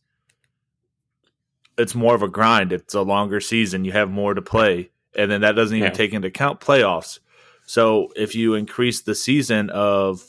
[1.79, 2.73] it's more of a grind.
[2.73, 3.85] It's a longer season.
[3.85, 5.95] You have more to play, and then that doesn't even Yeah.
[5.95, 7.21] take into account playoffs.
[7.65, 10.25] So if you increase the season of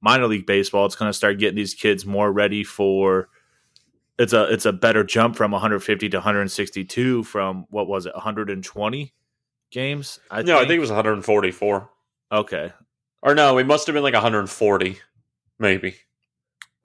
[0.00, 3.28] minor league baseball, it's going to start getting these kids more ready for.
[4.18, 9.12] It's a it's a better jump from 150 to 162 from what was it 120
[9.72, 10.20] games?
[10.30, 11.90] I no, I think it was 144.
[12.30, 12.72] okay.
[13.24, 14.98] Or no, it must have been like 140,
[15.58, 15.94] maybe.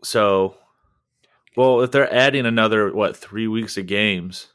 [0.04, 0.56] So,
[1.56, 4.48] well, if they're adding another what three weeks of games,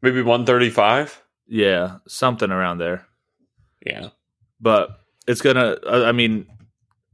[0.00, 1.22] Maybe 135.
[1.46, 3.06] yeah, something around there.
[3.84, 4.08] Yeah.
[4.60, 5.76] But it's gonna.
[5.86, 6.46] uh, I mean,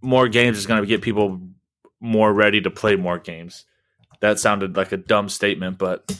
[0.01, 1.41] more games is gonna get people
[2.01, 3.65] more ready to play more games.
[4.21, 6.15] That sounded like a dumb statement, but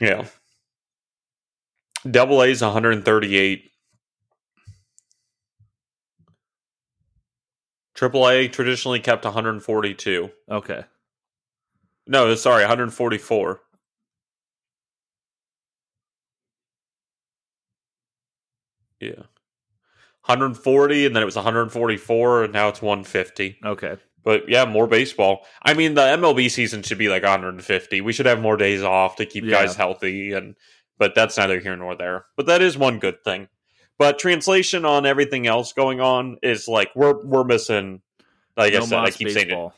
[0.00, 0.26] Yeah.
[2.10, 3.70] Double A is 138.
[7.94, 10.30] Triple A traditionally kept 142.
[10.50, 10.84] okay.
[12.08, 13.60] No, sorry, 144.
[19.00, 19.10] Yeah.
[20.26, 23.58] 140 and then it was 144 and now it's 150.
[23.64, 23.96] Okay.
[24.24, 25.44] But yeah, more baseball.
[25.62, 28.00] I mean, the MLB season should be like 150.
[28.00, 29.50] We should have more days off to keep Yeah.
[29.64, 30.54] guys healthy, and
[30.98, 32.26] but that's neither here nor there.
[32.36, 33.48] But that is one good thing.
[33.98, 38.02] But translation on everything else going on is like we're we're missing.
[38.56, 39.72] Like I No said, I keep saying it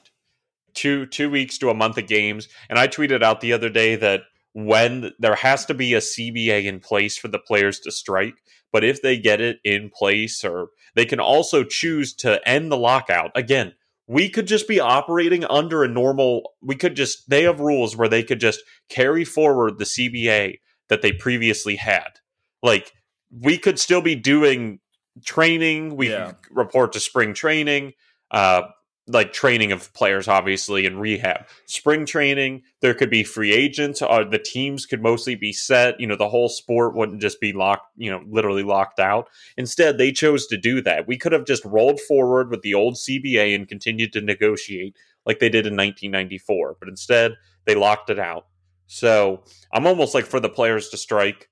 [0.75, 2.49] two two weeks to a month of games.
[2.69, 6.65] And I tweeted out the other day that when there has to be a CBA
[6.65, 8.35] in place for the players to strike,
[8.73, 12.77] but if they get it in place, or they can also choose to end the
[12.77, 13.75] lockout again.
[14.07, 16.53] We could just be operating under a normal.
[16.61, 18.61] We could just they have rules where they could just
[18.91, 20.59] carry forward the CBA
[20.89, 22.21] that they previously had.
[22.63, 22.93] Like
[23.31, 24.81] we could still be doing
[25.25, 25.97] training.
[25.97, 26.33] We Yeah.
[26.51, 27.93] report to spring training.
[28.31, 28.63] Uh,
[29.07, 31.45] like training of players, obviously, and rehab.
[31.67, 36.01] Spring training, there could be free agents, or the teams could mostly be set.
[36.01, 39.29] You know, the whole sport wouldn't just be locked, you know, literally locked out.
[39.59, 41.07] Instead, they chose to do that.
[41.07, 45.39] We could have just rolled forward with the old CBA and continued to negotiate like
[45.39, 47.35] they did in 1994, but instead,
[47.67, 48.47] they locked it out.
[48.87, 51.49] So I'm almost like for the players to strike,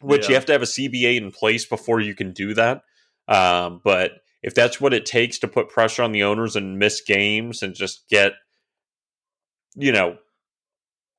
[0.00, 2.82] which you have to have a CBA in place before you can do that.
[3.28, 7.00] Um, but if that's what it takes to put pressure on the owners and miss
[7.00, 8.32] games and just get,
[9.74, 10.18] you know,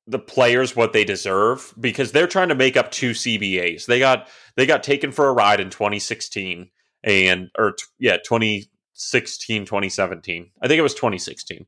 [0.06, 3.86] the players what they deserve because they're trying to make up two CBAs.
[3.86, 6.70] They got they got taken for a ride in 2016
[7.04, 10.50] and or t- yeah, 2016 2017.
[10.60, 11.66] I think it was 2016.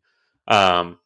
[0.48, 0.98] Um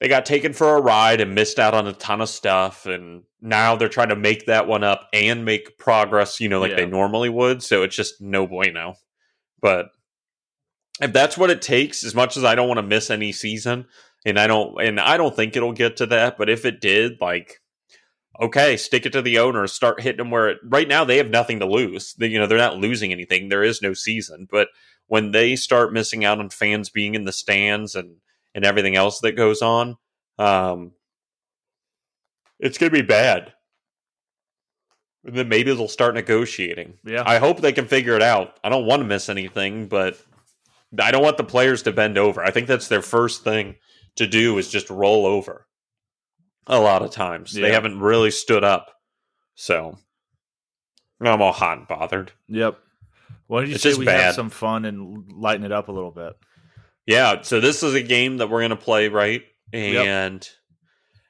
[0.00, 3.22] they got taken for a ride and missed out on a ton of stuff and
[3.40, 6.76] now they're trying to make that one up and make progress, you know, like Yeah.
[6.76, 8.94] they normally would, so it's just no bueno.
[9.60, 9.90] But
[11.00, 13.86] if that's what it takes, as much as I don't want to miss any season,
[14.24, 17.20] and I don't and I don't think it'll get to that, but if it did,
[17.20, 17.60] like
[18.40, 21.28] okay, stick it to the owners, start hitting them where it, right now they have
[21.28, 22.14] nothing to lose.
[22.14, 23.48] They, you know, they're not losing anything.
[23.48, 24.68] There is no season, but
[25.08, 28.16] when they start missing out on fans being in the stands and
[28.54, 29.96] and everything else that goes on,
[30.38, 30.92] um,
[32.58, 33.52] it's going to be bad.
[35.24, 36.94] And then maybe they'll start negotiating.
[37.04, 37.22] Yeah.
[37.26, 38.58] I hope they can figure it out.
[38.64, 40.18] I don't want to miss anything, but
[40.98, 42.42] I don't want the players to bend over.
[42.42, 43.76] I think that's their first thing
[44.16, 45.66] to do is just roll over.
[46.66, 48.90] A lot of times they haven't really stood up.
[49.54, 49.98] So
[51.20, 52.32] I'm all hot and bothered.
[52.48, 52.78] Yep.
[53.48, 54.20] Why don't you It's say we bad.
[54.20, 56.36] have some fun and lighten it up a little bit?
[57.08, 59.42] Yeah, so this is a game that we're gonna play, right?
[59.98, 60.48] And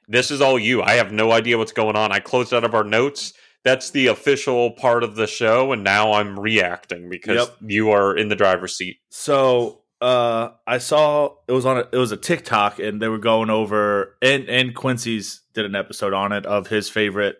[0.07, 0.81] this is all you.
[0.81, 2.11] I have no idea what's going on.
[2.11, 3.33] I closed out of our notes.
[3.63, 7.57] That's the official part of the show, and now I'm reacting because Yep.
[7.71, 8.97] you are in the driver's seat.
[9.09, 13.17] So uh I saw it was on a, it was a TikTok and they were
[13.17, 17.37] going over and and Quincy's did an episode on it of his favorite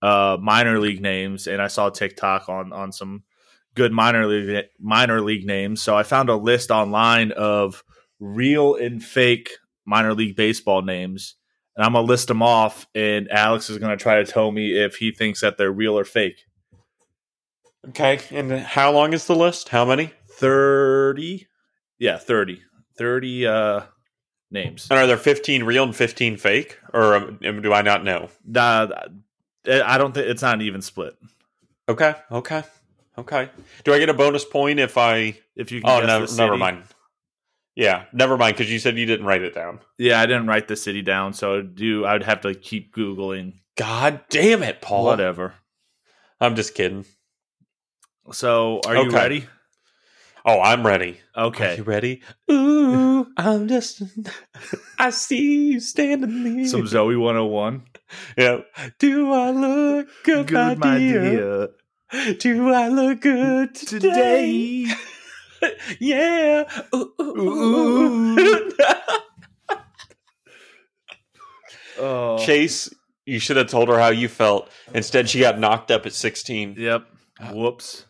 [0.00, 3.24] uh minor league names and I saw TikTok on on some
[3.74, 5.82] good minor league minor league names.
[5.82, 7.82] So I found a list online of
[8.20, 9.50] real and fake
[9.84, 11.36] minor league baseball names.
[11.76, 14.96] And I'm gonna list them off, and Alex is gonna try to tell me if
[14.96, 16.44] he thinks that they're real or fake.
[17.88, 19.70] Okay, and how long is the list?
[19.70, 20.12] How many?
[20.34, 21.46] 30
[21.98, 22.62] yeah 30
[22.96, 23.80] 30 uh
[24.50, 28.28] names And are there 15 real and 15 fake, or um, do I not know?
[28.44, 28.88] Nah,
[29.66, 31.14] i don't think it's not an even split
[31.88, 32.62] Okay, okay,
[33.18, 33.50] okay.
[33.84, 35.38] Do I get a bonus point if I?
[35.56, 36.84] if you can Oh, no, never mind.
[37.74, 39.80] Yeah, never mind because you said you didn't write it down.
[39.98, 43.54] yeah i didn't write the city down so I do i'd have to keep googling
[43.78, 45.04] God damn it, Paul!
[45.06, 45.54] whatever
[46.38, 47.06] I'm just kidding.
[48.32, 49.46] so are you ready
[50.44, 51.20] Oh, I'm ready.
[51.36, 52.20] Okay, Are okay you ready?
[52.50, 54.02] Ooh, I'm just.
[54.98, 56.66] I see you standing there.
[56.66, 57.84] some Zoey 101
[58.36, 58.62] Yeah.
[58.98, 61.30] Do I look good, good my dear?
[61.30, 61.68] dear
[62.38, 64.84] Do I look good today?
[64.86, 64.94] today
[66.00, 66.64] yeah.
[66.94, 68.70] Ooh, ooh, ooh.
[71.98, 72.90] oh Chase,
[73.26, 74.68] you should have told her how you felt.
[74.94, 76.74] Instead, she got knocked up at 16.
[76.78, 77.06] yep
[77.40, 78.06] uh, whoops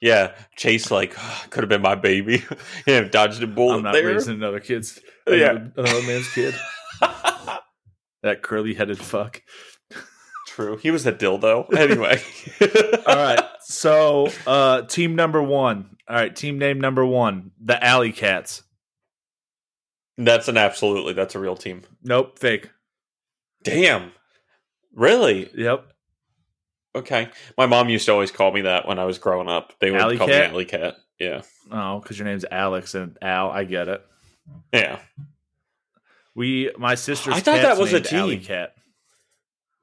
[0.00, 1.14] Yeah, Chase, like,
[1.50, 2.44] could have been my baby.
[2.86, 4.06] yeah, dodged a bullet i'm not there.
[4.06, 5.50] raising another kid's Yeah.
[5.50, 6.54] another, another man's kid
[8.22, 9.42] that curly headed fuck
[10.54, 10.76] True.
[10.76, 11.66] He was a dildo.
[11.76, 12.20] Anyway.
[13.06, 13.40] All right.
[13.60, 15.96] So, uh, team number one.
[16.06, 16.34] All right.
[16.34, 17.52] Team name number one.
[17.58, 18.62] The Alley Cats.
[20.18, 21.14] That's an absolutely.
[21.14, 21.82] That's a real team.
[22.02, 22.38] Nope.
[22.38, 22.70] Fake.
[23.64, 24.12] Damn.
[24.94, 25.48] Really?
[25.54, 25.86] Yep.
[26.96, 27.30] Okay.
[27.56, 29.72] My mom used to always call me that when I was growing up.
[29.80, 30.50] They would Alley call cat?
[30.50, 30.96] me Alley Cat.
[31.18, 31.42] Yeah.
[31.70, 33.50] Oh, because your name's Alex and Al.
[33.50, 34.04] I get it.
[34.74, 34.98] Yeah.
[36.34, 37.34] We, my sister's.
[37.34, 38.38] I thought that was a named Alley.
[38.38, 38.74] Cat.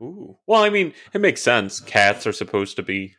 [0.02, 0.38] Ooh.
[0.48, 1.80] Well, I mean, it makes sense.
[1.80, 3.16] Cats are supposed to be,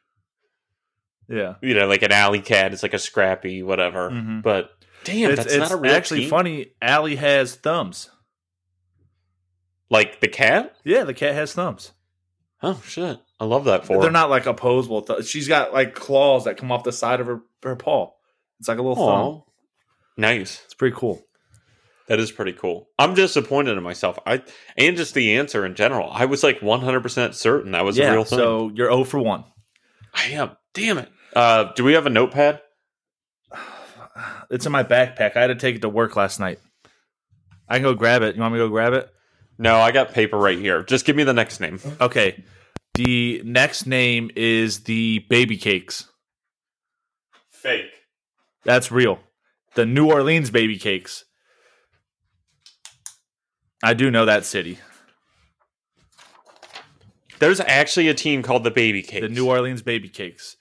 [1.28, 1.55] Yeah.
[1.62, 2.72] you know, like an alley cat.
[2.72, 4.11] It's like a scrappy, whatever.
[4.11, 4.43] Mhm.
[4.43, 4.70] But
[5.05, 6.31] damn, it's that's it's not a real actually team.
[6.31, 6.66] funny.
[6.81, 8.11] Alley has thumbs.
[9.91, 10.76] Like the cat?
[10.85, 11.93] Yeah, the cat has thumbs.
[12.62, 13.18] Oh shit!
[13.41, 13.95] I love that for.
[13.99, 14.12] They're her.
[14.12, 15.03] not like opposable.
[15.03, 18.11] Th- She's got like claws that come off the side of her, her paw.
[18.59, 19.43] It's like a little thumb.
[20.18, 20.62] Nice.
[20.66, 21.24] It's pretty cool.
[22.11, 22.88] That is pretty cool.
[22.98, 24.18] I'm disappointed in myself.
[24.26, 24.42] I
[24.76, 26.11] and just the answer in general.
[26.11, 28.11] I was like 100 percent certain that was yeah.
[28.11, 28.36] a real thing.
[28.36, 29.44] So you're 0 for 1.
[30.12, 30.56] I am.
[30.74, 31.08] Damn it.
[31.36, 32.62] Uh, do we have a notepad?
[34.50, 35.36] It's in my backpack.
[35.36, 36.58] I had to take it to work last night.
[37.68, 38.34] I can go grab it.
[38.34, 39.08] You want me to go grab it?
[39.56, 40.82] No, I got paper right here.
[40.82, 41.78] Just give me the next name.
[42.00, 42.42] Okay.
[42.94, 46.08] The next name is the Baby Cakes.
[47.50, 47.92] Fake.
[48.64, 49.20] That's real.
[49.76, 51.24] The New Orleans Baby Cakes.
[53.83, 54.78] I do know that city.
[57.39, 59.26] There's actually a team called the Baby Cakes.
[59.26, 60.57] The New Orleans Baby Cakes.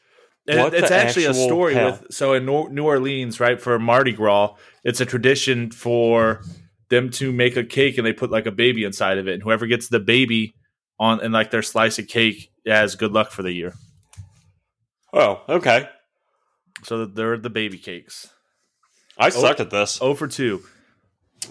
[0.45, 1.91] What it's actually a story hell?
[1.91, 6.41] with so in New Orleans, right, for Mardi Gras, it's a tradition for
[6.89, 9.35] them to make a cake and they put like a baby inside of it.
[9.35, 10.55] And whoever gets the baby
[10.99, 13.73] on and like their slice of cake has good luck for the year.
[15.13, 15.89] Oh, okay.
[16.83, 18.29] So they're the baby cakes.
[19.17, 19.99] I sucked at this.
[20.01, 20.63] Oh, oh for 2.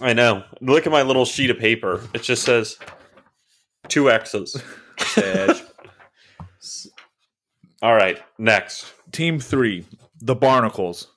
[0.01, 0.43] I know.
[0.61, 2.01] Look at my little sheet of paper.
[2.13, 2.77] It just says
[3.87, 4.61] two X's.
[7.81, 8.93] All right, next.
[9.11, 9.85] Team 3,
[10.21, 11.07] the Barnacles.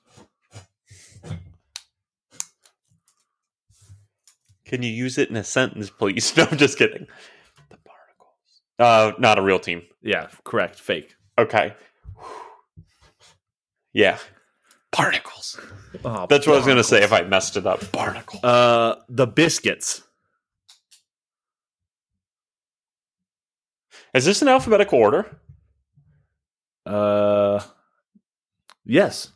[4.64, 6.35] Can you use it in a sentence, please?
[6.37, 7.07] No, I'm just kidding.
[7.68, 8.62] The Barnacles.
[8.79, 9.83] Uh, not a real team.
[10.01, 10.77] Yeah, correct.
[10.79, 11.14] Fake.
[11.39, 11.75] Okay.
[13.95, 14.16] Yeah.
[14.97, 15.59] Barnacles.
[16.05, 17.90] Oh, That's what I was going to say if I messed it up.
[17.93, 18.43] Barnacles.
[18.45, 20.03] Uh, the Biscuits.
[24.14, 25.38] Is this in alphabetical order?
[26.84, 27.61] Uh,
[28.84, 29.32] yes.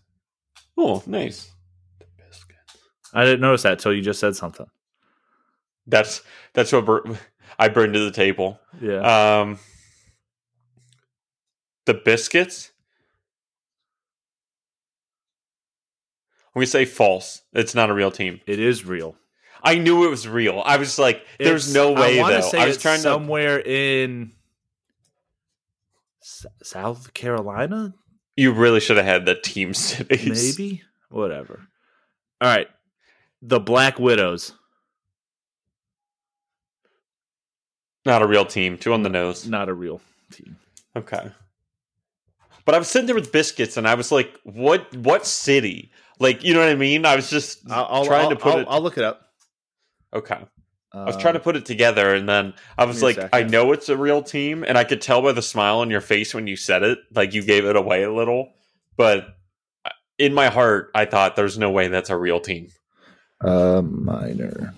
[0.76, 1.50] Oh, nice.
[1.98, 2.76] The biscuits.
[3.14, 4.66] I didn't notice that till you just said something.
[5.86, 7.12] That's that's what br-
[7.58, 8.60] I bring to the table.
[8.82, 9.40] Yeah.
[9.40, 9.58] Um,
[11.86, 12.72] the biscuits.
[16.56, 17.42] I'm say false.
[17.52, 18.40] It's not a real team.
[18.46, 19.14] it is real.
[19.62, 20.62] I knew it was real.
[20.64, 22.58] I was like, "There's It's- no way." I though.
[22.58, 23.02] I was trying to.
[23.02, 24.32] somewhere in
[26.22, 27.94] S- South Carolina,
[28.36, 30.56] You really should have had the team cities.
[30.58, 30.82] maybe.
[31.08, 31.66] Whatever.
[32.40, 32.68] All right,
[33.42, 34.52] the Black Widows.
[38.04, 38.78] Not a real team.
[38.78, 39.46] Two on the nose.
[39.46, 40.00] Not a real
[40.30, 40.56] team.
[40.94, 41.30] Okay.
[42.66, 44.94] But I was sitting there with biscuits, and I was like, "What?
[44.94, 45.90] What city?
[46.18, 48.52] Like, you know what I mean?" I was just I'll, I'll trying I'll, to put
[48.52, 48.66] I'll, it.
[48.68, 49.22] I'll look it up.
[50.12, 50.40] okay.
[50.94, 53.24] Uh, I was trying to put it together, and then I was Give me a
[53.24, 55.90] like, "I know it's a real team," and I could tell by the smile on
[55.90, 58.52] your face when you said it, like you gave it away a little.
[58.96, 59.28] But
[59.84, 62.68] uh, in my heart, I thought, "There's no way that's a real team."
[63.44, 64.74] uh, minor.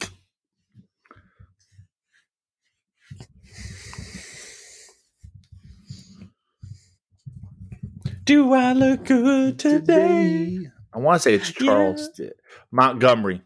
[8.28, 10.58] Do I look good today?
[10.92, 12.32] I want to say it's Charleston,
[12.70, 13.40] Montgomery.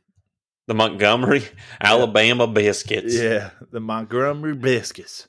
[0.66, 1.44] The Montgomery,
[1.80, 3.16] Alabama biscuits.
[3.16, 5.28] Yeah, the Montgomery biscuits.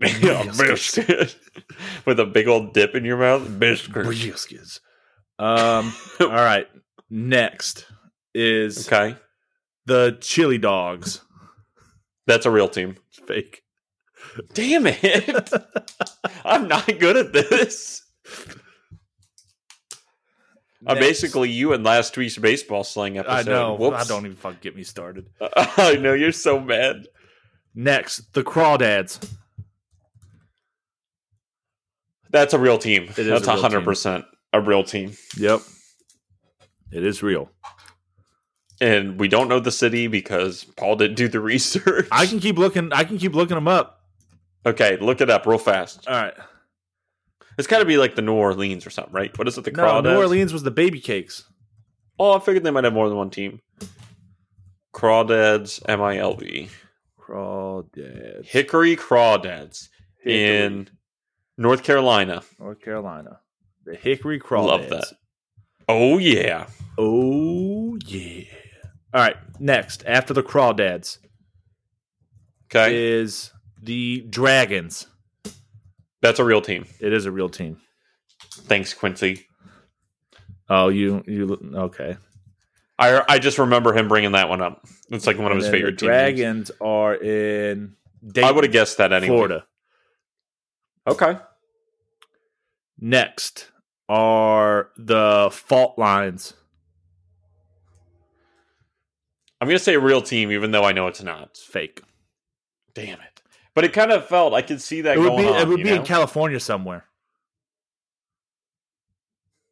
[0.20, 1.36] Yeah, biscuit.
[2.06, 3.58] With a big old dip in your mouth.
[3.58, 4.04] Biscuit.
[4.08, 4.78] Biscuits.
[5.40, 5.92] Um.
[6.20, 6.68] all right.
[7.10, 7.84] Next
[8.32, 9.16] is Okay.
[9.86, 11.20] the chili dogs.
[12.28, 12.96] That's a real team.
[13.08, 13.62] It's fake.
[14.54, 15.52] Damn it.
[16.44, 18.04] I'm not good at this.
[20.86, 23.32] Uh, I'm basically you and last week's baseball slang episode.
[23.32, 23.74] I know.
[23.74, 23.96] Whoops.
[23.96, 25.26] I don't even fucking get me started.
[25.76, 27.06] I know you're so mad.
[27.74, 29.28] Next, the crawdads.
[32.30, 33.04] That's a real team.
[33.16, 35.12] is That's a hundred percent a real team.
[35.36, 35.60] Yep.
[36.92, 37.50] It is real.
[38.80, 42.08] And we don't know the city because Paul didn't do the research.
[42.12, 42.92] I can keep looking.
[42.92, 44.00] I can keep looking them up.
[44.64, 46.06] okay, look it up real fast.
[46.06, 46.34] All right.
[47.58, 49.36] It's got to be like the New Orleans or something, right?
[49.36, 49.64] What is it?
[49.64, 50.04] The No, Crawdads?
[50.04, 51.44] New Orleans was the baby cakes.
[52.18, 53.60] Oh, I figured they might have more than one team.
[54.94, 56.68] Crawdads, M I L V.
[57.20, 58.46] Crawdads.
[58.46, 59.88] Hickory Crawdads
[60.22, 60.88] Hickory, in
[61.56, 62.42] North Carolina.
[62.58, 63.40] North Carolina.
[63.84, 64.66] The Hickory Crawdads.
[64.66, 65.12] Love that.
[65.88, 66.66] Oh yeah.
[66.96, 68.44] Oh yeah.
[69.14, 69.36] All right.
[69.60, 71.18] Next, after the Crawdads
[72.70, 72.94] Okay.
[73.20, 73.52] is
[73.82, 75.06] the Dragons.
[76.20, 76.86] That's a real team.
[77.00, 77.80] It is a real team.
[78.40, 79.46] Thanks, Quincy.
[80.68, 82.16] Oh, you you okay?
[82.98, 84.84] I I just remember him bringing that one up.
[85.10, 86.08] It's like one of And his favorite the teams.
[86.08, 87.94] Dragons are in
[88.42, 89.28] I would have guessed that anyway.
[89.28, 89.66] Florida.
[91.06, 91.38] Okay.
[92.98, 93.70] Next
[94.08, 96.54] are the Fault Lines.
[99.60, 101.48] I'm gonna say a real team, even though I know it's not.
[101.50, 102.02] It's fake.
[102.94, 103.37] Damn it!
[103.78, 105.56] But it kind of felt I could see that It would going be on.
[105.60, 105.94] it would be know?
[105.94, 107.04] in California somewhere.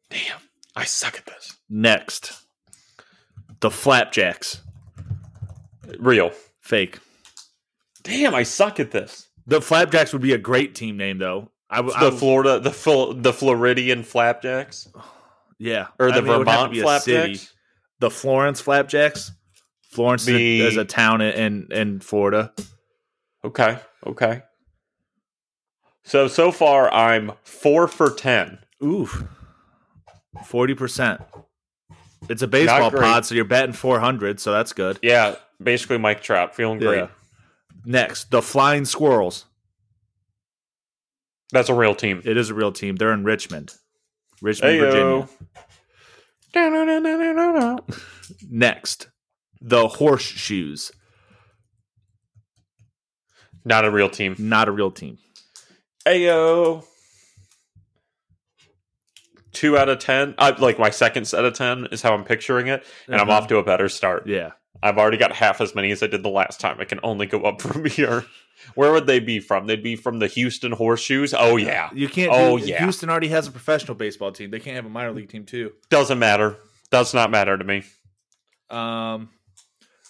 [0.09, 0.39] Damn,
[0.77, 1.57] I suck at this.
[1.69, 2.41] Next,
[3.59, 4.61] the Flapjacks.
[5.99, 6.31] Real.
[6.61, 6.99] Fake.
[8.03, 9.27] Damn, I suck at this.
[9.45, 11.51] The Flapjacks would be a great team name, though.
[11.69, 11.93] I would.
[11.93, 14.87] I The would- Florida, the Fl- the Floridian Flapjacks,
[15.59, 16.83] yeah, or I the mean, it would have to Vermont be city.
[17.35, 17.53] Flapjacks.
[17.99, 19.31] The Florence Flapjacks.
[19.91, 22.53] Florence is a- The- is a town in in Florida.
[23.47, 24.41] Okay, okay.
[26.03, 28.59] So so far, I'm four for ten.
[28.83, 29.23] Oof,
[30.45, 31.21] forty percent.
[32.29, 34.99] It's a baseball pod, so you're betting four hundred, so that's good.
[35.01, 37.07] Yeah, basically Mike Trout, feeling great.
[37.85, 39.45] Next, the Flying Squirrels.
[41.53, 42.21] That's a real team.
[42.25, 42.97] It is a real team.
[42.97, 43.73] They're in Richmond,
[44.41, 45.29] Richmond, Heyo.
[46.53, 47.77] Virginia.
[48.49, 49.07] Next,
[49.61, 50.91] the Horseshoes.
[53.67, 54.35] Not a real team.
[54.39, 55.17] Not a real team.
[56.05, 56.85] Ayo.
[59.53, 60.35] Two out of ten.
[60.37, 63.39] I, like my second set of ten is how I'm picturing it, and I'm Uh-huh.
[63.39, 64.27] off to a better start.
[64.27, 64.51] Yeah.
[64.83, 66.77] I've already got half as many as I did the last time.
[66.79, 68.25] I can only go up from here.
[68.75, 69.65] Where would they be from?
[69.67, 71.33] They'd be from the Houston Horseshoes.
[71.33, 72.31] Oh yeah, You can't.
[72.33, 72.83] Oh, do- yeah.
[72.83, 74.51] Houston already has a professional baseball team.
[74.51, 75.73] They can't have a minor league team too.
[75.89, 76.55] doesn't matter.
[76.91, 77.83] Does not matter to me.
[78.69, 79.29] Um,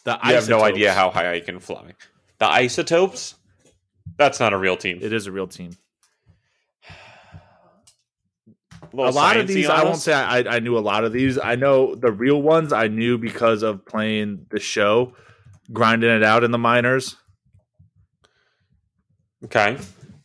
[0.04, 1.94] the I have no idea how high I can fly.
[2.40, 3.36] The isotopes.
[4.18, 5.00] That's not a real team.
[5.02, 5.72] it is a real team.
[8.94, 11.12] A, a lot of these, on I won't say I, I knew a lot of
[11.12, 11.38] these.
[11.38, 15.14] I know the real ones I knew because of playing the show,
[15.72, 17.16] grinding it out in the minors.
[19.46, 19.78] Okay.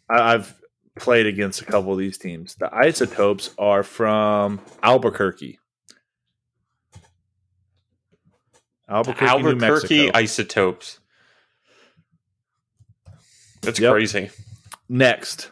[0.08, 0.54] I, I've
[0.98, 2.54] played against a couple of these teams.
[2.54, 5.58] The Isotopes are from Albuquerque.
[8.88, 10.18] Albuquerque, New Albuquerque Mexico.
[10.18, 11.00] isotopes.
[13.62, 13.92] That's Yep.
[13.92, 14.30] crazy.
[14.88, 15.50] Next,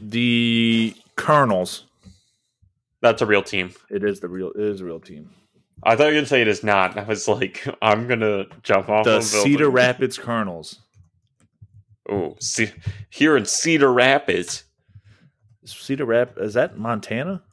[0.00, 1.84] the Kernels.
[3.00, 3.72] That's a real team.
[3.90, 4.50] It is the real.
[4.52, 5.30] It is a real team.
[5.82, 6.96] I thought you were gonna say it is not.
[6.96, 9.24] I was like, I'm gonna jump off The of.
[9.24, 10.78] Cedar Rapids Kernels.
[12.10, 12.68] Oh, see,
[13.10, 14.64] here in Cedar Rapids.
[15.64, 17.44] Cedar Rapids is that Montana?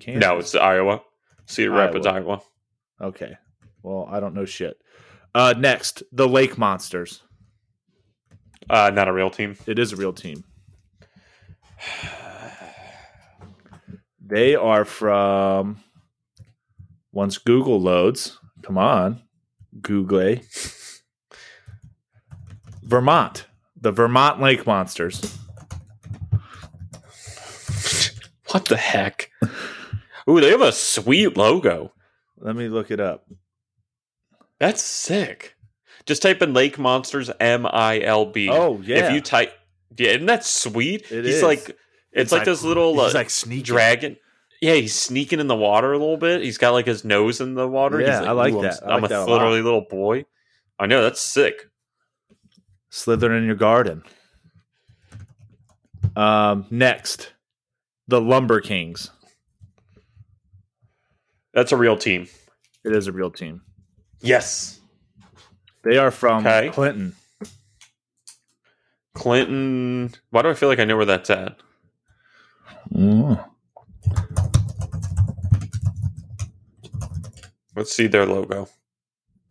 [0.00, 0.20] Kansas?
[0.20, 1.00] No, it's Iowa.
[1.46, 2.16] Cedar Rapids, Iowa.
[2.32, 2.42] Iowa.
[3.00, 3.36] Okay.
[3.84, 4.76] Well, I don't know shit.
[5.32, 7.22] Uh, next, the Lake Monsters.
[8.70, 9.56] Uh, not a real team.
[9.66, 10.44] It is a real team.
[14.20, 15.80] They are from.
[17.12, 19.22] Once Google loads, come on,
[19.80, 20.36] Google.
[22.82, 23.46] Vermont,
[23.80, 25.38] the Vermont Lake Monsters.
[28.50, 29.30] What the heck?
[30.30, 31.92] Ooh, they have a sweet logo.
[32.38, 33.26] Let me look it up.
[34.60, 35.53] That's sick.
[36.06, 38.48] Just type in Lake Monsters M I L B.
[38.50, 39.52] Oh yeah, If you type,
[39.96, 41.10] yeah, isn't that sweet?
[41.10, 41.42] It he's is.
[41.42, 41.76] like,
[42.12, 43.62] it's, like, this little uh, like sneaking.
[43.64, 44.16] dragon.
[44.60, 46.42] Yeah, he's sneaking in the water a little bit.
[46.42, 48.00] He's got like his nose in the water.
[48.00, 48.86] Yeah, He's I like "Ooh, I'm- that.
[48.86, 50.24] I I'm, like that a a literally little boy.
[50.78, 51.68] I know that's sick.
[52.90, 54.02] slithering in your garden.
[56.16, 57.32] Um, next,
[58.08, 59.10] the Lumber Kings.
[61.52, 62.26] That's a real team.
[62.84, 63.62] It is a real team.
[64.20, 64.80] Yes,
[65.84, 66.70] They are from Okay.
[66.70, 67.14] Clinton.
[69.14, 70.14] Clinton.
[70.30, 71.56] Why do I feel like I know where that's at?
[72.92, 73.44] Mm.
[77.76, 78.68] Let's see their logo.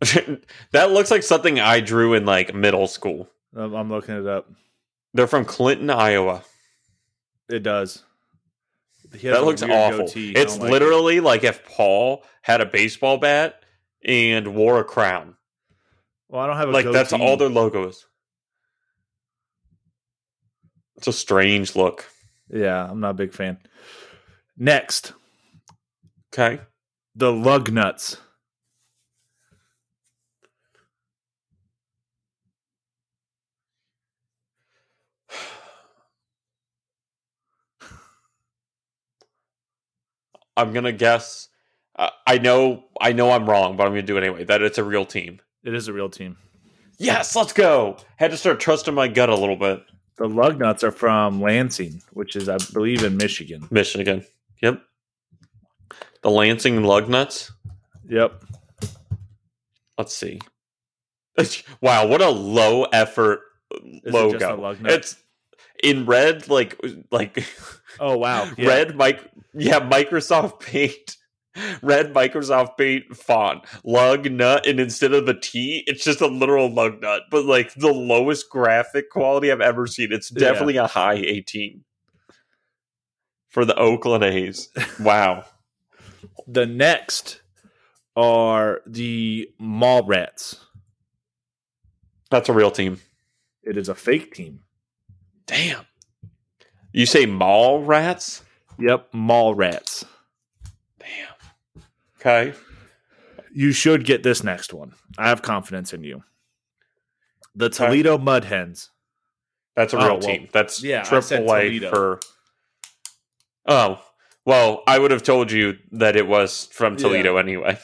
[0.72, 3.28] that looks like something I drew in like middle school.
[3.56, 4.50] I'm looking it up.
[5.12, 6.42] They're from Clinton, Iowa.
[7.48, 8.02] It does.
[9.22, 10.06] That looks awful.
[10.06, 10.32] goatee.
[10.32, 10.72] It's like it.
[10.72, 13.62] literally like if Paul had a baseball bat
[14.04, 15.36] and wore a crown.
[16.34, 18.04] Well, I don't have a Like that's all their logo is.
[20.96, 22.06] It's a strange look.
[22.50, 23.58] Yeah, I'm not a big fan.
[24.58, 25.12] Next,
[26.32, 26.60] Okay.
[27.14, 28.16] the Lug Nuts.
[40.56, 41.48] I'm gonna guess.
[41.94, 42.86] Uh, I know.
[43.00, 44.42] I know I'm wrong, but I'm gonna do it anyway.
[44.42, 45.40] That it's a real team.
[45.64, 46.36] It is a real team.
[46.98, 47.96] Yes, let's go.
[48.16, 49.82] Had to start trusting my gut a little bit.
[50.16, 53.66] The Lug Nuts are from Lansing, which is, I believe, in Michigan.
[53.70, 54.24] Michigan.
[54.62, 54.80] Yep.
[56.22, 57.50] The Lansing Lugnuts.
[58.08, 58.44] Yep.
[59.98, 60.40] Let's see.
[61.80, 63.40] wow, what a low effort
[63.70, 64.38] it logo.
[64.38, 64.92] just a lug nut?
[64.92, 65.16] It's
[65.82, 67.44] in red, like like
[67.98, 68.50] Oh wow.
[68.56, 68.68] Yeah.
[68.68, 69.20] red mic
[69.54, 71.16] yeah, Microsoft Paint.
[71.82, 76.68] Red Microsoft Paint font, lug nut, and instead of the T, it's just a literal
[76.72, 80.12] lug nut, but like the lowest graphic quality I've ever seen.
[80.12, 80.40] It's Yeah.
[80.50, 81.84] definitely a high 18
[83.48, 84.68] for the Oakland A's.
[85.00, 85.44] Wow.
[86.46, 87.40] The next
[88.16, 90.60] are the Mall Rats.
[92.30, 93.00] That's a real team.
[93.62, 94.60] It is a fake team.
[95.46, 95.86] Damn.
[96.92, 98.42] You say mall rats?
[98.78, 100.04] Yep, Mall Rats.
[102.24, 102.54] Okay.
[103.52, 104.94] You should get this next one.
[105.18, 106.24] I have confidence in you.
[107.54, 108.90] The Toledo Mud Hens.
[109.76, 110.48] That's a Oh, real well, team.
[110.52, 112.20] That's yeah, triple A for.
[113.66, 114.00] Oh,
[114.44, 117.78] well, I would have told you that it was from Toledo anyway.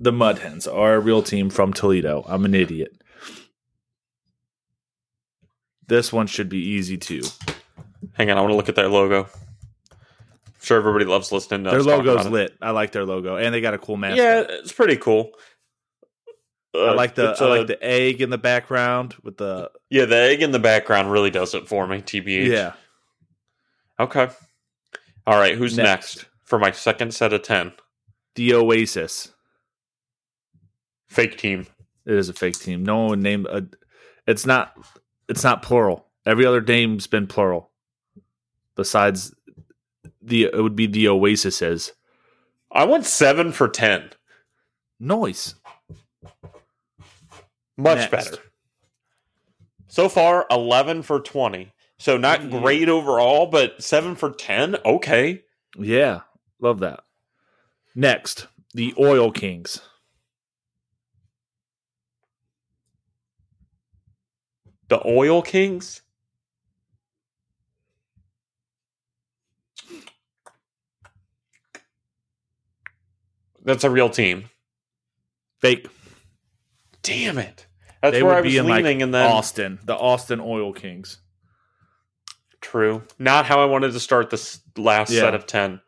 [0.00, 2.24] The Mud Hens are a real team from Toledo.
[2.28, 2.92] I'm an idiot.
[5.88, 7.22] This one should be easy too.
[8.12, 9.28] Hang on, I want to look at their logo.
[10.60, 12.32] Sure everybody loves listening to Their logo's about it.
[12.32, 12.56] lit.
[12.60, 14.18] I like their logo, and they got a cool mascot.
[14.18, 15.30] Yeah, it's pretty cool.
[16.74, 20.04] I Uh, like the I uh, like the egg in the background with the yeah.
[20.04, 22.02] The egg in the background really does it for me.
[22.02, 22.46] Tbh.
[22.48, 22.72] yeah.
[24.00, 24.28] Okay.
[25.26, 25.56] All right.
[25.56, 26.16] Who's Next.
[26.16, 27.72] next for my second set of ten?
[28.34, 29.32] The Oasis.
[31.08, 31.66] Fake team.
[32.04, 32.84] It is a fake team.
[32.84, 33.62] No one would name a.
[34.26, 34.74] It's not.
[35.28, 36.06] It's not plural.
[36.26, 37.70] Every other name's been plural.
[38.76, 39.34] Besides,
[40.28, 41.92] the it would be the Oasises.
[42.70, 44.10] I went seven for ten.
[45.00, 45.54] Noise.
[47.76, 48.30] Much Next.
[48.30, 48.42] better.
[49.86, 51.72] So far, 11 for 20.
[51.98, 52.50] So not Mhm.
[52.60, 54.76] great overall, but 7 for 10.
[54.84, 55.44] Okay.
[55.78, 56.22] Yeah,
[56.60, 57.04] love that.
[57.94, 59.80] Next, the Oil Kings.
[64.88, 66.02] The Oil Kings?
[73.64, 74.50] That's a real team.
[75.60, 75.88] Fake.
[77.02, 77.66] Damn it.
[78.02, 79.78] That's They where I was be in like and then Austin.
[79.84, 81.18] The Austin Oil Kings.
[82.60, 83.02] true.
[83.18, 85.20] Not how I wanted to start this last Yeah.
[85.22, 85.80] set of 10.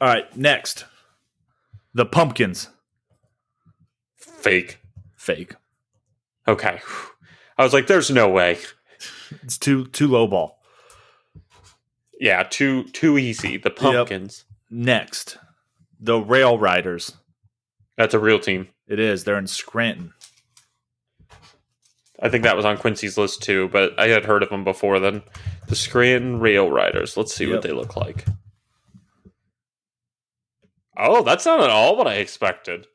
[0.00, 0.84] All right, next,
[1.94, 2.68] the Pumpkins.
[4.16, 4.78] Fake.
[5.16, 5.54] Fake.
[6.48, 6.80] Okay.
[7.58, 8.58] I was like there's no way.
[9.42, 10.60] It's too too low ball.
[12.18, 13.56] Yeah, too too easy.
[13.58, 14.44] The Pumpkins.
[14.70, 15.36] Next,
[16.00, 17.12] the Rail Riders.
[17.96, 18.68] That's a real team.
[18.88, 19.24] It is.
[19.24, 20.12] They're in Scranton.
[22.22, 24.98] I think that was on Quincy's list too, but I had heard of them before
[25.00, 25.22] then.
[25.68, 27.16] The Scranton Rail Riders.
[27.16, 27.52] Let's see Yep.
[27.54, 28.24] what they look like.
[30.96, 32.86] Oh, that's not at all what I expected.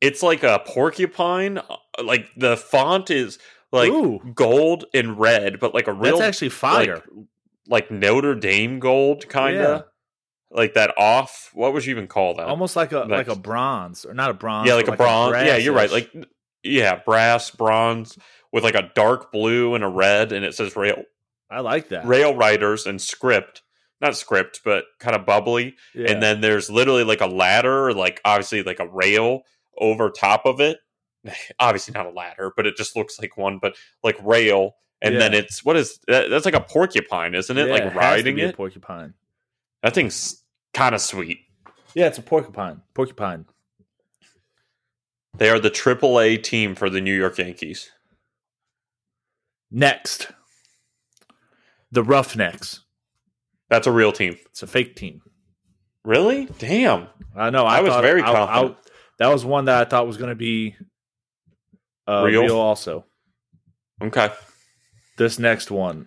[0.00, 1.60] It's like a porcupine.
[2.02, 3.38] Like the font is
[3.70, 6.94] like Ooh, gold and red, but like a real that's actually fire.
[6.96, 7.26] like,
[7.68, 9.84] like Notre Dame gold, kind of
[10.54, 11.50] like that off.
[11.52, 12.46] What would you even call that?
[12.46, 14.66] Almost like a Like- like a bronze or not a bronze.
[14.68, 15.34] yeah, like a bronze.
[15.44, 15.90] yeah, you're right.
[15.90, 16.10] Like
[16.62, 18.16] yeah, brass, bronze
[18.52, 21.02] with like a dark blue and a red, and it says rail
[21.50, 22.06] I like that.
[22.06, 23.60] rail riders and script.
[24.00, 25.76] Not script, but kind of bubbly.
[25.94, 26.10] Yeah.
[26.10, 29.42] And then there's literally like a ladder, like obviously like a rail
[29.78, 30.78] over top of it.
[31.58, 34.72] Obviously not a ladder, but it just looks like one, but like rail.
[35.00, 37.66] And then it's what is that, that's like a porcupine, isn't it?
[37.68, 38.56] Yeah, like riding a it.
[38.56, 39.14] porcupine.
[39.82, 40.42] That thing's
[40.74, 41.38] kind of sweet.
[41.94, 42.82] Yeah, it's a porcupine.
[42.94, 43.46] Porcupine.
[45.36, 47.90] They are the AAA team for the New York Yankees.
[49.70, 50.30] Next,
[51.90, 52.80] the Roughnecks.
[53.68, 54.36] That's a real team.
[54.50, 55.22] It's a fake team.
[56.04, 56.46] Really?
[56.58, 57.08] Damn.
[57.34, 57.64] I know.
[57.64, 58.76] I, I was very I- I- confident.
[59.18, 60.76] that was one that I thought was going to be
[62.06, 62.42] uh, Real?
[62.42, 62.58] real.
[62.58, 63.06] Also,
[64.02, 64.28] Okay.
[65.16, 66.06] this next one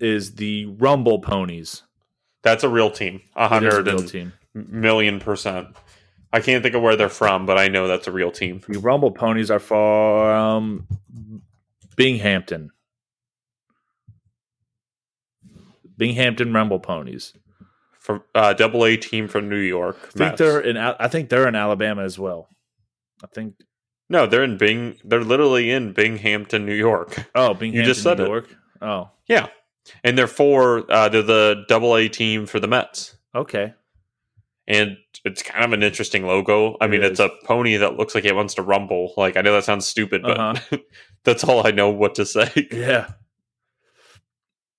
[0.00, 1.82] is the Rumble Ponies.
[2.42, 3.22] That's a real team.
[3.36, 4.32] A It is a hundred and team.
[4.54, 5.68] million percent.
[6.32, 8.62] I can't think of where they're from, but I know that's a real team.
[8.66, 10.86] The Rumble Ponies are from
[11.96, 12.70] Binghamton.
[15.96, 17.34] Binghamton Rumble Ponies.
[17.98, 19.96] From uh, double A team from New York.
[19.96, 20.38] I think Mets.
[20.38, 20.76] they're in.
[20.76, 22.48] I think they're in Alabama as well.
[23.22, 23.54] I think.
[24.08, 24.96] no, they're in Bing.
[25.04, 27.28] They're literally in Binghamton, New York.
[27.36, 28.28] Oh, Binghamton, just said New it.
[28.28, 28.56] York.
[28.80, 29.46] Oh, Yeah,
[30.04, 33.74] and they're for uh, they're the double A team for the Mets, okay.
[34.66, 36.76] and it's kind of an interesting logo.
[36.80, 39.12] I It mean, it's a pony that looks like it wants to rumble.
[39.16, 40.78] Like I know that sounds stupid, but Uh-huh.
[41.24, 42.50] that's all I know what to say.
[42.72, 43.08] Yeah.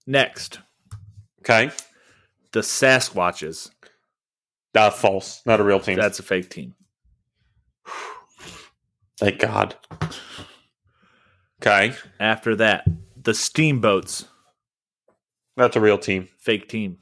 [0.05, 0.59] Next,
[1.41, 1.71] Okay,
[2.51, 3.69] the Sasquatches.
[4.75, 5.95] uh, false, not a real team.
[5.97, 6.75] That's a fake team.
[9.17, 9.75] Thank God.
[11.61, 12.85] Okay, After that,
[13.21, 14.25] the Steamboats.
[15.55, 16.27] That's a real team.
[16.37, 16.97] Fake team.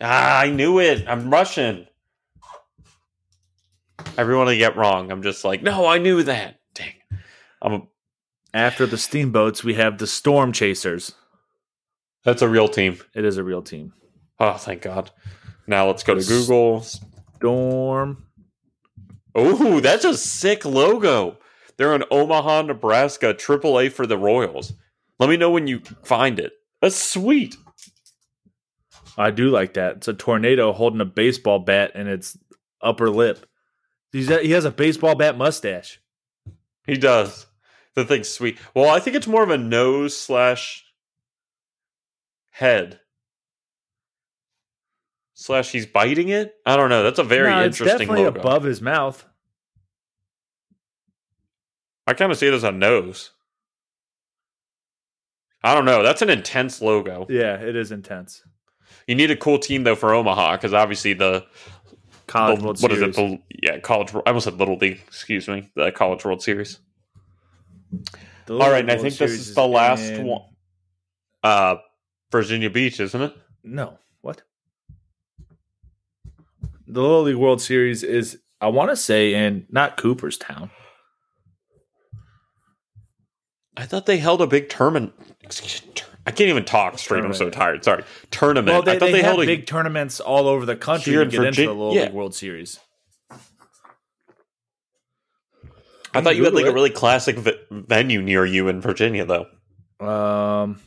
[0.00, 1.04] Ah, I knew it.
[1.08, 1.86] I'm Russian.
[4.18, 5.10] Everyone I get wrong.
[5.10, 6.60] I'm just like, no, I knew that.
[6.74, 6.92] Dang.
[7.62, 7.82] I'm a,
[8.54, 11.12] After the Steamboats, we have the Storm Chasers.
[12.24, 12.98] that's a real team.
[13.14, 13.92] It is a real team.
[14.38, 15.10] Oh, thank God.
[15.66, 16.82] Now let's go to Google.
[17.36, 18.24] Storm.
[19.34, 21.38] Oh, that's a sick logo.
[21.76, 24.72] They're in Omaha, Nebraska, AAA for the Royals.
[25.18, 26.52] Let me know when you find it.
[26.80, 27.56] That's sweet.
[29.16, 29.96] I do like that.
[29.98, 32.36] It's a tornado holding a baseball bat in its
[32.82, 33.46] upper lip.
[34.12, 36.00] He's he has a baseball bat mustache.
[36.86, 37.46] He does.
[37.94, 38.58] The thing's sweet.
[38.74, 40.84] Well, I think it's more of a nose slash
[42.50, 43.00] head.
[45.34, 46.54] Slash he's biting it?
[46.64, 47.02] I don't know.
[47.02, 48.40] That's a very No, it's interesting definitely logo.
[48.40, 49.24] above his mouth.
[52.06, 53.32] I kind of see it as a nose.
[55.62, 56.02] I don't know.
[56.02, 57.26] That's an intense logo.
[57.28, 58.42] Yeah, it is intense.
[59.06, 61.46] You need a cool team though for Omaha because obviously the,
[62.26, 63.18] College the- World what is Series.
[63.18, 63.20] it?
[63.20, 64.14] The, yeah, college.
[64.14, 65.00] I almost said Little League.
[65.06, 65.70] Excuse me.
[65.76, 66.80] The College World Series.
[68.50, 70.42] All right, and I think this is the last in- one.
[71.42, 71.76] Uh,
[72.32, 73.32] Virginia Beach, isn't it?
[73.62, 74.42] No, what?
[76.88, 80.70] The Little League World Series is, I want to say, in not Cooperstown.
[83.76, 85.12] I thought they held a big tournament.
[86.26, 87.24] I can't even talk straight.
[87.24, 87.84] I'm so tired.
[87.84, 88.02] Sorry,
[88.32, 88.74] tournament.
[88.74, 91.20] Well, they, I thought they, they, held a big tournaments all over the country to
[91.22, 92.02] in get into the Little yeah.
[92.02, 92.80] League World Series.
[96.12, 99.46] I thought you had like a really classic v- venue near you in Virginia, though.
[100.04, 100.80] Um,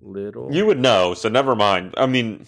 [0.00, 0.52] little.
[0.52, 1.94] You would know, so never mind.
[1.96, 2.46] I mean,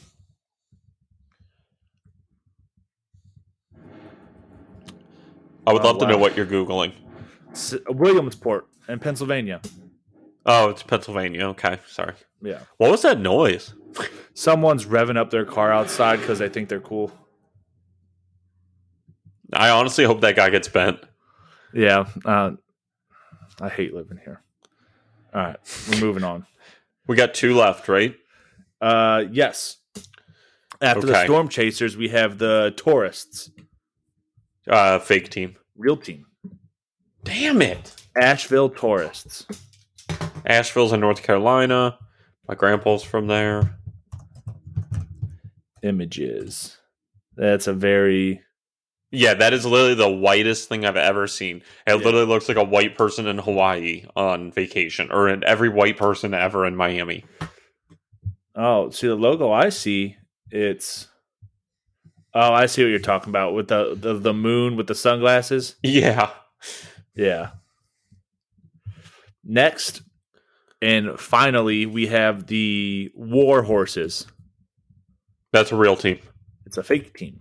[5.67, 6.93] I would Oh, love to know what you're googling.
[7.53, 9.61] S- Williamsport in Pennsylvania.
[10.47, 11.47] Oh, it's Pennsylvania.
[11.49, 12.15] Okay, sorry.
[12.43, 12.61] Yeah.
[12.77, 13.75] What was that noise?
[14.35, 17.11] Someone's revving up their car outside because they think they're cool.
[19.53, 20.99] I honestly hope that guy gets bent.
[21.73, 22.07] Yeah.
[22.25, 22.53] Uh,
[23.61, 24.43] I hate living here.
[25.33, 25.57] All right.
[25.91, 26.47] We're moving on.
[27.07, 28.17] We got two left, right?
[28.81, 29.77] Uh, yes.
[30.81, 33.51] After the Storm Chasers, we have the Tourists,
[34.67, 35.57] Uh, fake team.
[35.77, 36.25] real team.
[37.23, 37.95] Damn it!
[38.17, 39.47] Asheville Tourists.
[40.45, 41.99] Asheville's in North Carolina.
[42.49, 43.77] My grandpa's from there.
[45.83, 46.77] Images.
[47.37, 48.41] That's a very
[49.11, 51.59] Yeah, that is literally the whitest thing I've ever seen.
[51.87, 51.95] It Yeah.
[51.95, 56.35] literally looks like a white person in Hawaii on vacation, or in every white person
[56.35, 57.25] ever in Miami.
[58.57, 60.17] Oh, see the logo I see,
[60.51, 61.09] it's
[62.37, 65.77] Oh, I see what you're talking about with the the, the moon with the sunglasses.
[65.83, 66.31] Yeah.
[67.15, 67.51] Yeah.
[69.45, 70.03] Next
[70.83, 74.27] and finally we have the War Horses.
[75.53, 76.19] That's a real team.
[76.67, 77.41] It's a fake team.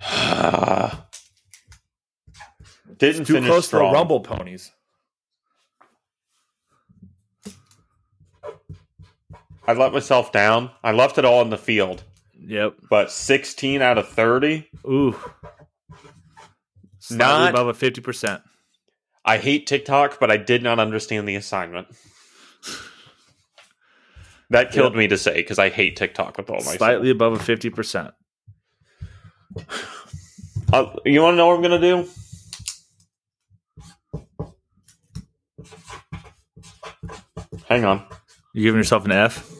[2.98, 3.92] Didn't Too finish close to the strong.
[3.94, 4.72] Rumble Ponies.
[9.66, 10.70] I let myself down.
[10.82, 12.02] I left it all in the field,
[12.40, 12.76] Yep.
[12.88, 14.68] but 16 out of 30.
[14.86, 15.14] Ooh.
[17.00, 18.42] Slightly Not- above a fifty percent.
[19.24, 21.88] I hate TikTok, but I did not understand the assignment.
[24.50, 27.38] That killed me to say because I hate TikTok with all my Slightly above a
[27.38, 28.14] fifty percent.
[30.72, 32.08] Uh, you want to know what I'm gonna do?
[37.68, 38.04] Hang on.
[38.54, 39.50] You giving yourself an F?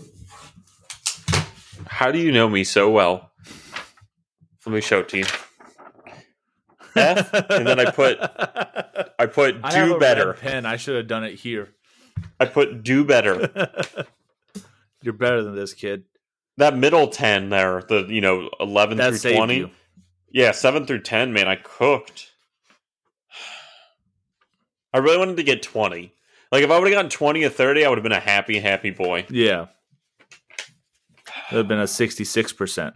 [1.86, 3.30] How do you know me so well?
[4.64, 5.24] Let me show it to you.
[6.96, 8.18] F, and then I put
[9.18, 10.32] I put I do better.
[10.34, 10.66] pen.
[10.66, 11.68] I should have done it here.
[12.40, 13.50] I put do better.
[15.08, 16.04] You're better than this kid.
[16.58, 19.56] that middle 10 there, the you know 11 That through 20.
[19.56, 19.70] you.
[20.30, 22.30] Yeah, 7 through 10, man, I cooked.
[24.92, 26.12] I really wanted to get 20.
[26.52, 28.58] Like if I would have gotten 20 or 30, I would have been a happy
[28.60, 29.24] happy boy.
[29.30, 29.68] Yeah.
[31.50, 32.34] It would have been a 66%.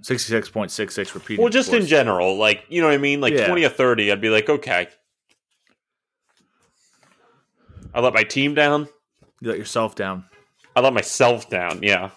[0.06, 1.42] 66.66 repeating.
[1.42, 3.22] Well, just in general, like, you know what I mean?
[3.22, 3.46] Like Yeah.
[3.46, 4.88] 20 or 30, I'd be like, "Okay."
[7.94, 8.88] I let my team down.
[9.40, 10.24] You let yourself down.
[10.74, 11.80] I let myself down.
[11.82, 12.10] Yeah.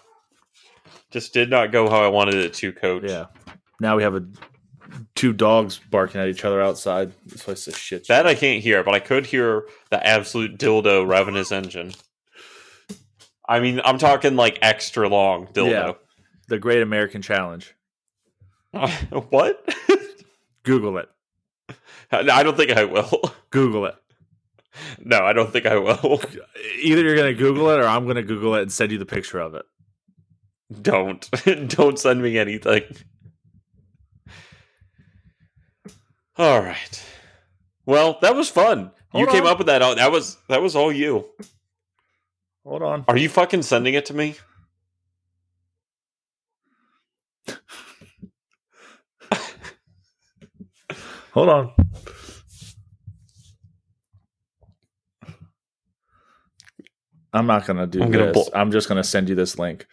[1.10, 3.04] Just did not go how I wanted it to, coach.
[3.06, 3.26] Yeah.
[3.80, 4.26] Now we have a
[5.14, 7.12] two dogs barking at each other outside.
[7.26, 8.08] This place is shit.
[8.08, 11.92] That I can't hear, but I could hear the absolute dildo revving his engine.
[13.48, 15.96] I mean, I'm talking like extra long dildo.
[16.48, 17.74] the Great American Challenge.
[19.30, 19.74] what?
[20.64, 21.08] Google it.
[22.10, 23.22] I don't think I will.
[23.50, 23.94] Google it.
[24.98, 26.20] No, I don't think I will.
[26.82, 28.98] Either you're going to Google it or I'm going to Google it and send you
[28.98, 29.64] the picture of it.
[30.82, 31.28] Don't.
[31.68, 32.82] don't send me anything.
[36.38, 37.02] All right.
[37.86, 38.90] Well, that was fun.
[39.14, 39.80] you Hold came up with that.
[39.82, 41.26] all- That was that was all you.
[42.64, 43.04] Hold on.
[43.08, 44.34] Are you fucking sending it to me?
[51.32, 51.72] Hold on.
[57.32, 58.32] I'm not going to do I'm gonna this.
[58.48, 59.86] blo- I'm just going to send you this link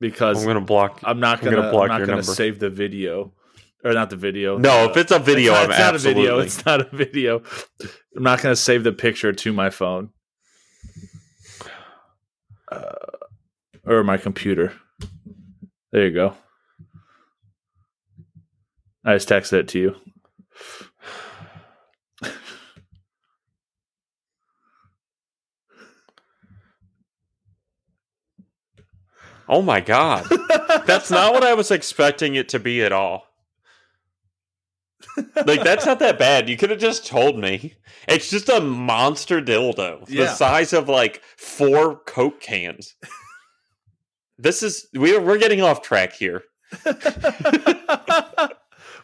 [0.00, 1.00] because I'm gonna block.
[1.04, 2.32] I'm not I'm gonna, gonna block I'm not your gonna number.
[2.34, 3.32] save the video
[3.84, 4.58] or not the video.
[4.58, 6.38] No, if it's a video, it's I'm not, it's not a video.
[6.38, 7.42] It's not a video.
[8.16, 10.10] I'm not gonna save the picture to my phone
[12.70, 12.92] uh,
[13.86, 14.72] or my computer.
[15.92, 16.34] There you go.
[19.04, 19.94] I just texted it to you.
[29.48, 30.26] Oh my god,
[30.86, 33.24] that's not what I was expecting it to be at all.
[35.46, 36.48] Like that's not that bad.
[36.48, 37.74] You could have just told me.
[38.06, 40.34] It's just a monster dildo, the Yeah.
[40.34, 42.94] size of like four Coke cans.
[44.38, 46.42] This is we're we're getting off track here.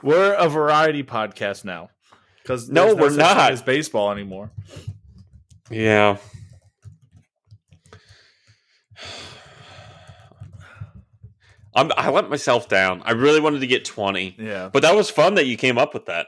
[0.03, 1.91] we're a variety podcast now
[2.43, 3.53] because No, we're not.
[3.53, 4.51] As baseball anymore.
[5.71, 6.19] Yeah.
[11.75, 13.03] I'm, I let myself down.
[13.05, 14.37] I really wanted to get 20.
[14.39, 16.27] Yeah, But that was fun that you came up with that.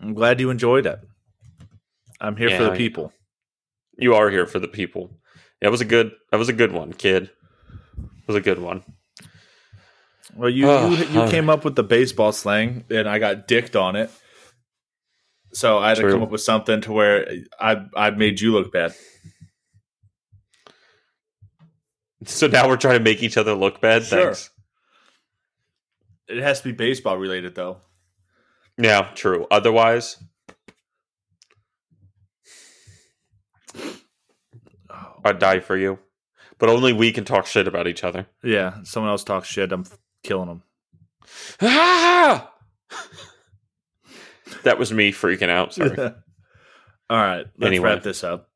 [0.00, 0.98] I'm glad you enjoyed it.
[2.20, 3.12] I'm here for Yeah, the I- people.
[3.98, 5.10] You are here for the people.
[5.62, 7.24] That was a good that was a good one, kid.
[7.96, 8.84] It was a good one.
[10.34, 13.74] Well, you Oh, you, you came up with the baseball slang, and I got dicked
[13.74, 14.10] on it.
[15.54, 17.26] So I had to come up with something to where
[17.58, 18.94] I I made you look bad.
[22.24, 24.04] So now we're trying to make each other look bad.
[24.04, 24.24] Sure.
[24.26, 24.50] Thanks.
[26.28, 27.78] It has to be baseball related, though.
[28.78, 29.46] Yeah, true.
[29.50, 30.16] Otherwise,
[35.24, 35.98] I'd die for you.
[36.58, 38.26] But only we can talk shit about each other.
[38.42, 39.72] Yeah, someone else talks shit.
[39.72, 39.84] I'm
[40.22, 40.62] killing them.
[41.60, 42.50] Ah!
[44.62, 45.74] that was me freaking out.
[45.74, 45.96] Sorry.
[47.10, 47.90] All right, let's Anyway.
[47.90, 48.48] wrap this up.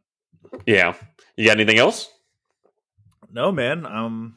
[0.67, 0.95] Yeah.
[1.37, 2.09] You got anything else?
[3.33, 3.87] No, man.
[3.87, 4.35] Um,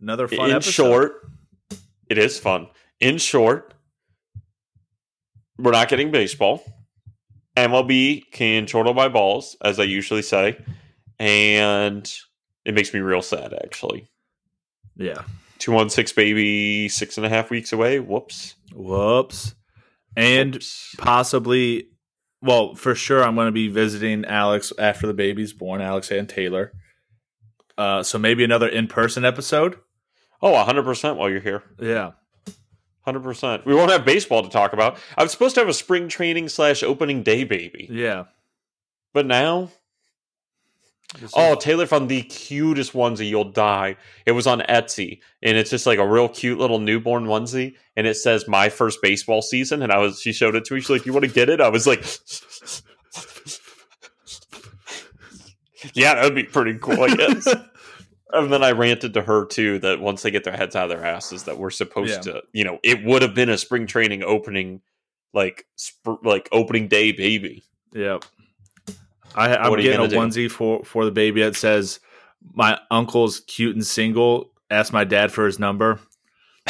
[0.00, 0.70] another fun In episode.
[0.72, 1.12] short,
[2.08, 2.68] it is fun.
[3.00, 3.74] In short,
[5.58, 6.62] we're not getting baseball.
[7.56, 10.58] MLB can chortle my balls, as I usually say,
[11.18, 12.10] and
[12.64, 13.52] it makes me real sad.
[13.64, 14.08] Actually,
[14.96, 15.24] Yeah.
[15.58, 17.98] two one six baby, six and a half weeks away.
[17.98, 18.54] Whoops.
[18.72, 19.54] Whoops.
[20.16, 20.94] And Whoops.
[20.98, 21.88] possibly,
[22.40, 26.28] well, for sure, I'm going to be visiting Alex after the baby's born, Alex and
[26.28, 26.72] Taylor.
[27.80, 29.76] Uh, so maybe another in person episode.
[30.42, 31.16] oh, hundred percent.
[31.16, 32.12] While you're here, Yeah.
[33.06, 33.64] hundred percent.
[33.64, 34.98] We won't have baseball to talk about.
[35.16, 38.24] I was supposed to have a spring training slash opening day baby, Yeah.
[39.14, 39.70] but now
[41.18, 43.28] This Oh, is- Taylor found the cutest onesie.
[43.28, 43.96] You'll die.
[44.26, 48.06] It was on Etsy, and it's just like a real cute little newborn onesie, and
[48.06, 50.80] it says "My first baseball season." And I was, she showed it to me.
[50.80, 52.04] She's like, "You want to get it?" I was like,
[55.94, 57.48] "Yeah, that would be pretty cool." I guess.
[58.32, 60.90] and then I ranted to her too that once they get their heads out of
[60.90, 62.32] their asses, that we're supposed Yeah.
[62.34, 64.80] to, you know, it would have been a spring training opening,
[65.32, 67.62] like sp- like opening day baby.
[67.92, 68.24] Yep.
[69.34, 72.00] I, I'm getting a gonna onesie for for the baby that says,
[72.54, 75.98] "My uncle's cute and single." Ask my dad for his number.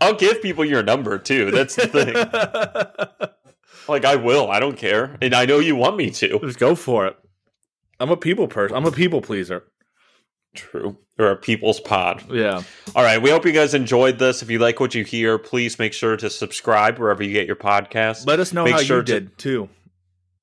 [0.00, 1.50] I'll give people your number too.
[1.50, 3.28] That's the thing.
[3.88, 4.50] Like I will.
[4.50, 6.40] I don't care, and I know you want me to.
[6.40, 7.16] Just go for it.
[8.00, 8.76] I'm a people person.
[8.76, 9.64] I'm a people pleaser.
[10.54, 10.96] True.
[11.18, 12.24] Or a people's pod.
[12.30, 12.62] Yeah.
[12.94, 13.20] All right.
[13.20, 14.42] We hope you guys enjoyed this.
[14.42, 17.56] If you like what you hear, please make sure to subscribe wherever you get your
[17.56, 18.26] podcast.
[18.26, 19.68] Let us know Make how sure you to- did too.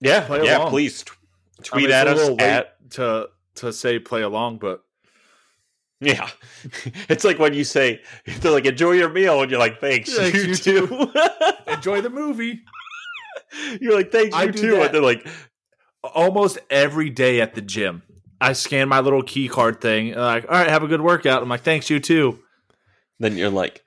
[0.02, 0.58] yeah, play yeah.
[0.58, 0.70] along.
[0.70, 1.12] Please t-
[1.60, 4.82] I tweet mean, at us at to to say play along, but
[6.00, 6.30] yeah.
[7.10, 8.02] it's like when you say
[8.42, 10.56] they're like enjoy your meal, and you're like thanks, Thanks, you, you
[10.88, 11.12] too.
[11.68, 12.62] enjoy the movie.
[13.80, 14.86] you're like thanks, I you too, that.
[14.88, 15.26] and they're like
[16.04, 18.04] Almost every day at the gym,
[18.42, 20.12] I scan my little key card thing.
[20.12, 21.42] and like, all right, have a good workout.
[21.42, 22.40] I'm like, thanks, you too.
[23.20, 23.84] then you're like,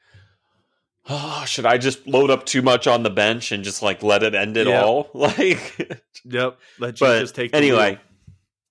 [1.09, 4.23] oh, should I just load up too much on the bench and just like let
[4.23, 5.11] it end it all?
[5.15, 6.59] Like, Yep.
[6.81, 7.91] Let you but just take anyway.
[7.93, 8.01] wheel.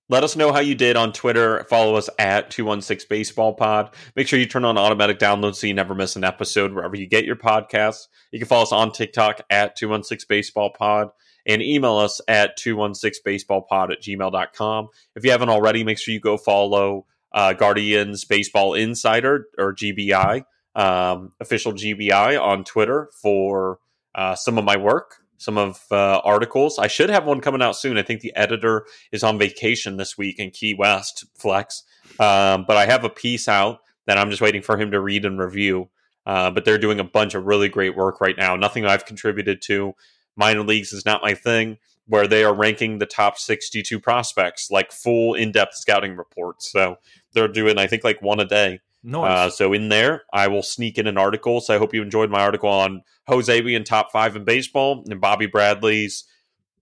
[0.08, 1.64] Let us know how you did on Twitter.
[1.68, 3.92] Follow us at 216 Baseball Pod.
[4.14, 7.06] Make sure you turn on automatic downloads so you never miss an episode wherever you
[7.08, 8.06] get your podcasts.
[8.30, 11.08] You can follow us on TikTok at 216 Baseball Pod
[11.46, 14.88] and email us at 216baseballpod at gmail.com.
[15.14, 20.44] If you haven't already, make sure you go follow uh, Guardians Baseball Insider or GBI,
[20.74, 23.78] um, official GBI on Twitter for
[24.14, 26.78] uh, some of my work, some of uh, articles.
[26.78, 27.96] I should have one coming out soon.
[27.98, 31.84] I think the editor is on vacation this week in Key West, Flex.
[32.18, 35.24] Um, but I have a piece out that I'm just waiting for him to read
[35.24, 35.90] and review.
[36.24, 38.56] Uh, but they're doing a bunch of really great work right now.
[38.56, 39.94] Nothing I've contributed to.
[40.36, 41.78] Minor leagues is not my thing.
[42.08, 46.70] Where they are ranking the top 62 prospects, like full in-depth scouting reports.
[46.70, 46.98] So
[47.32, 48.78] they're doing, I think, like one a day.
[49.24, 51.60] Uh, so in there, I will sneak in an article.
[51.60, 55.20] So I hope you enjoyed my article on Jose being top five in baseball and
[55.20, 56.24] Bobby Bradley's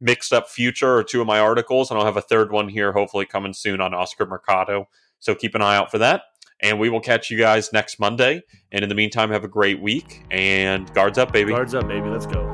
[0.01, 1.91] mixed up future or two of my articles.
[1.91, 4.89] And I'll have a third one here, hopefully coming soon on Oscar Mercado.
[5.19, 6.23] So keep an eye out for that.
[6.61, 8.43] And we will catch you guys next Monday.
[8.73, 11.53] And in the meantime, have a great week and guards up, baby.
[11.53, 12.09] Guards up, baby.
[12.09, 12.54] Let's go.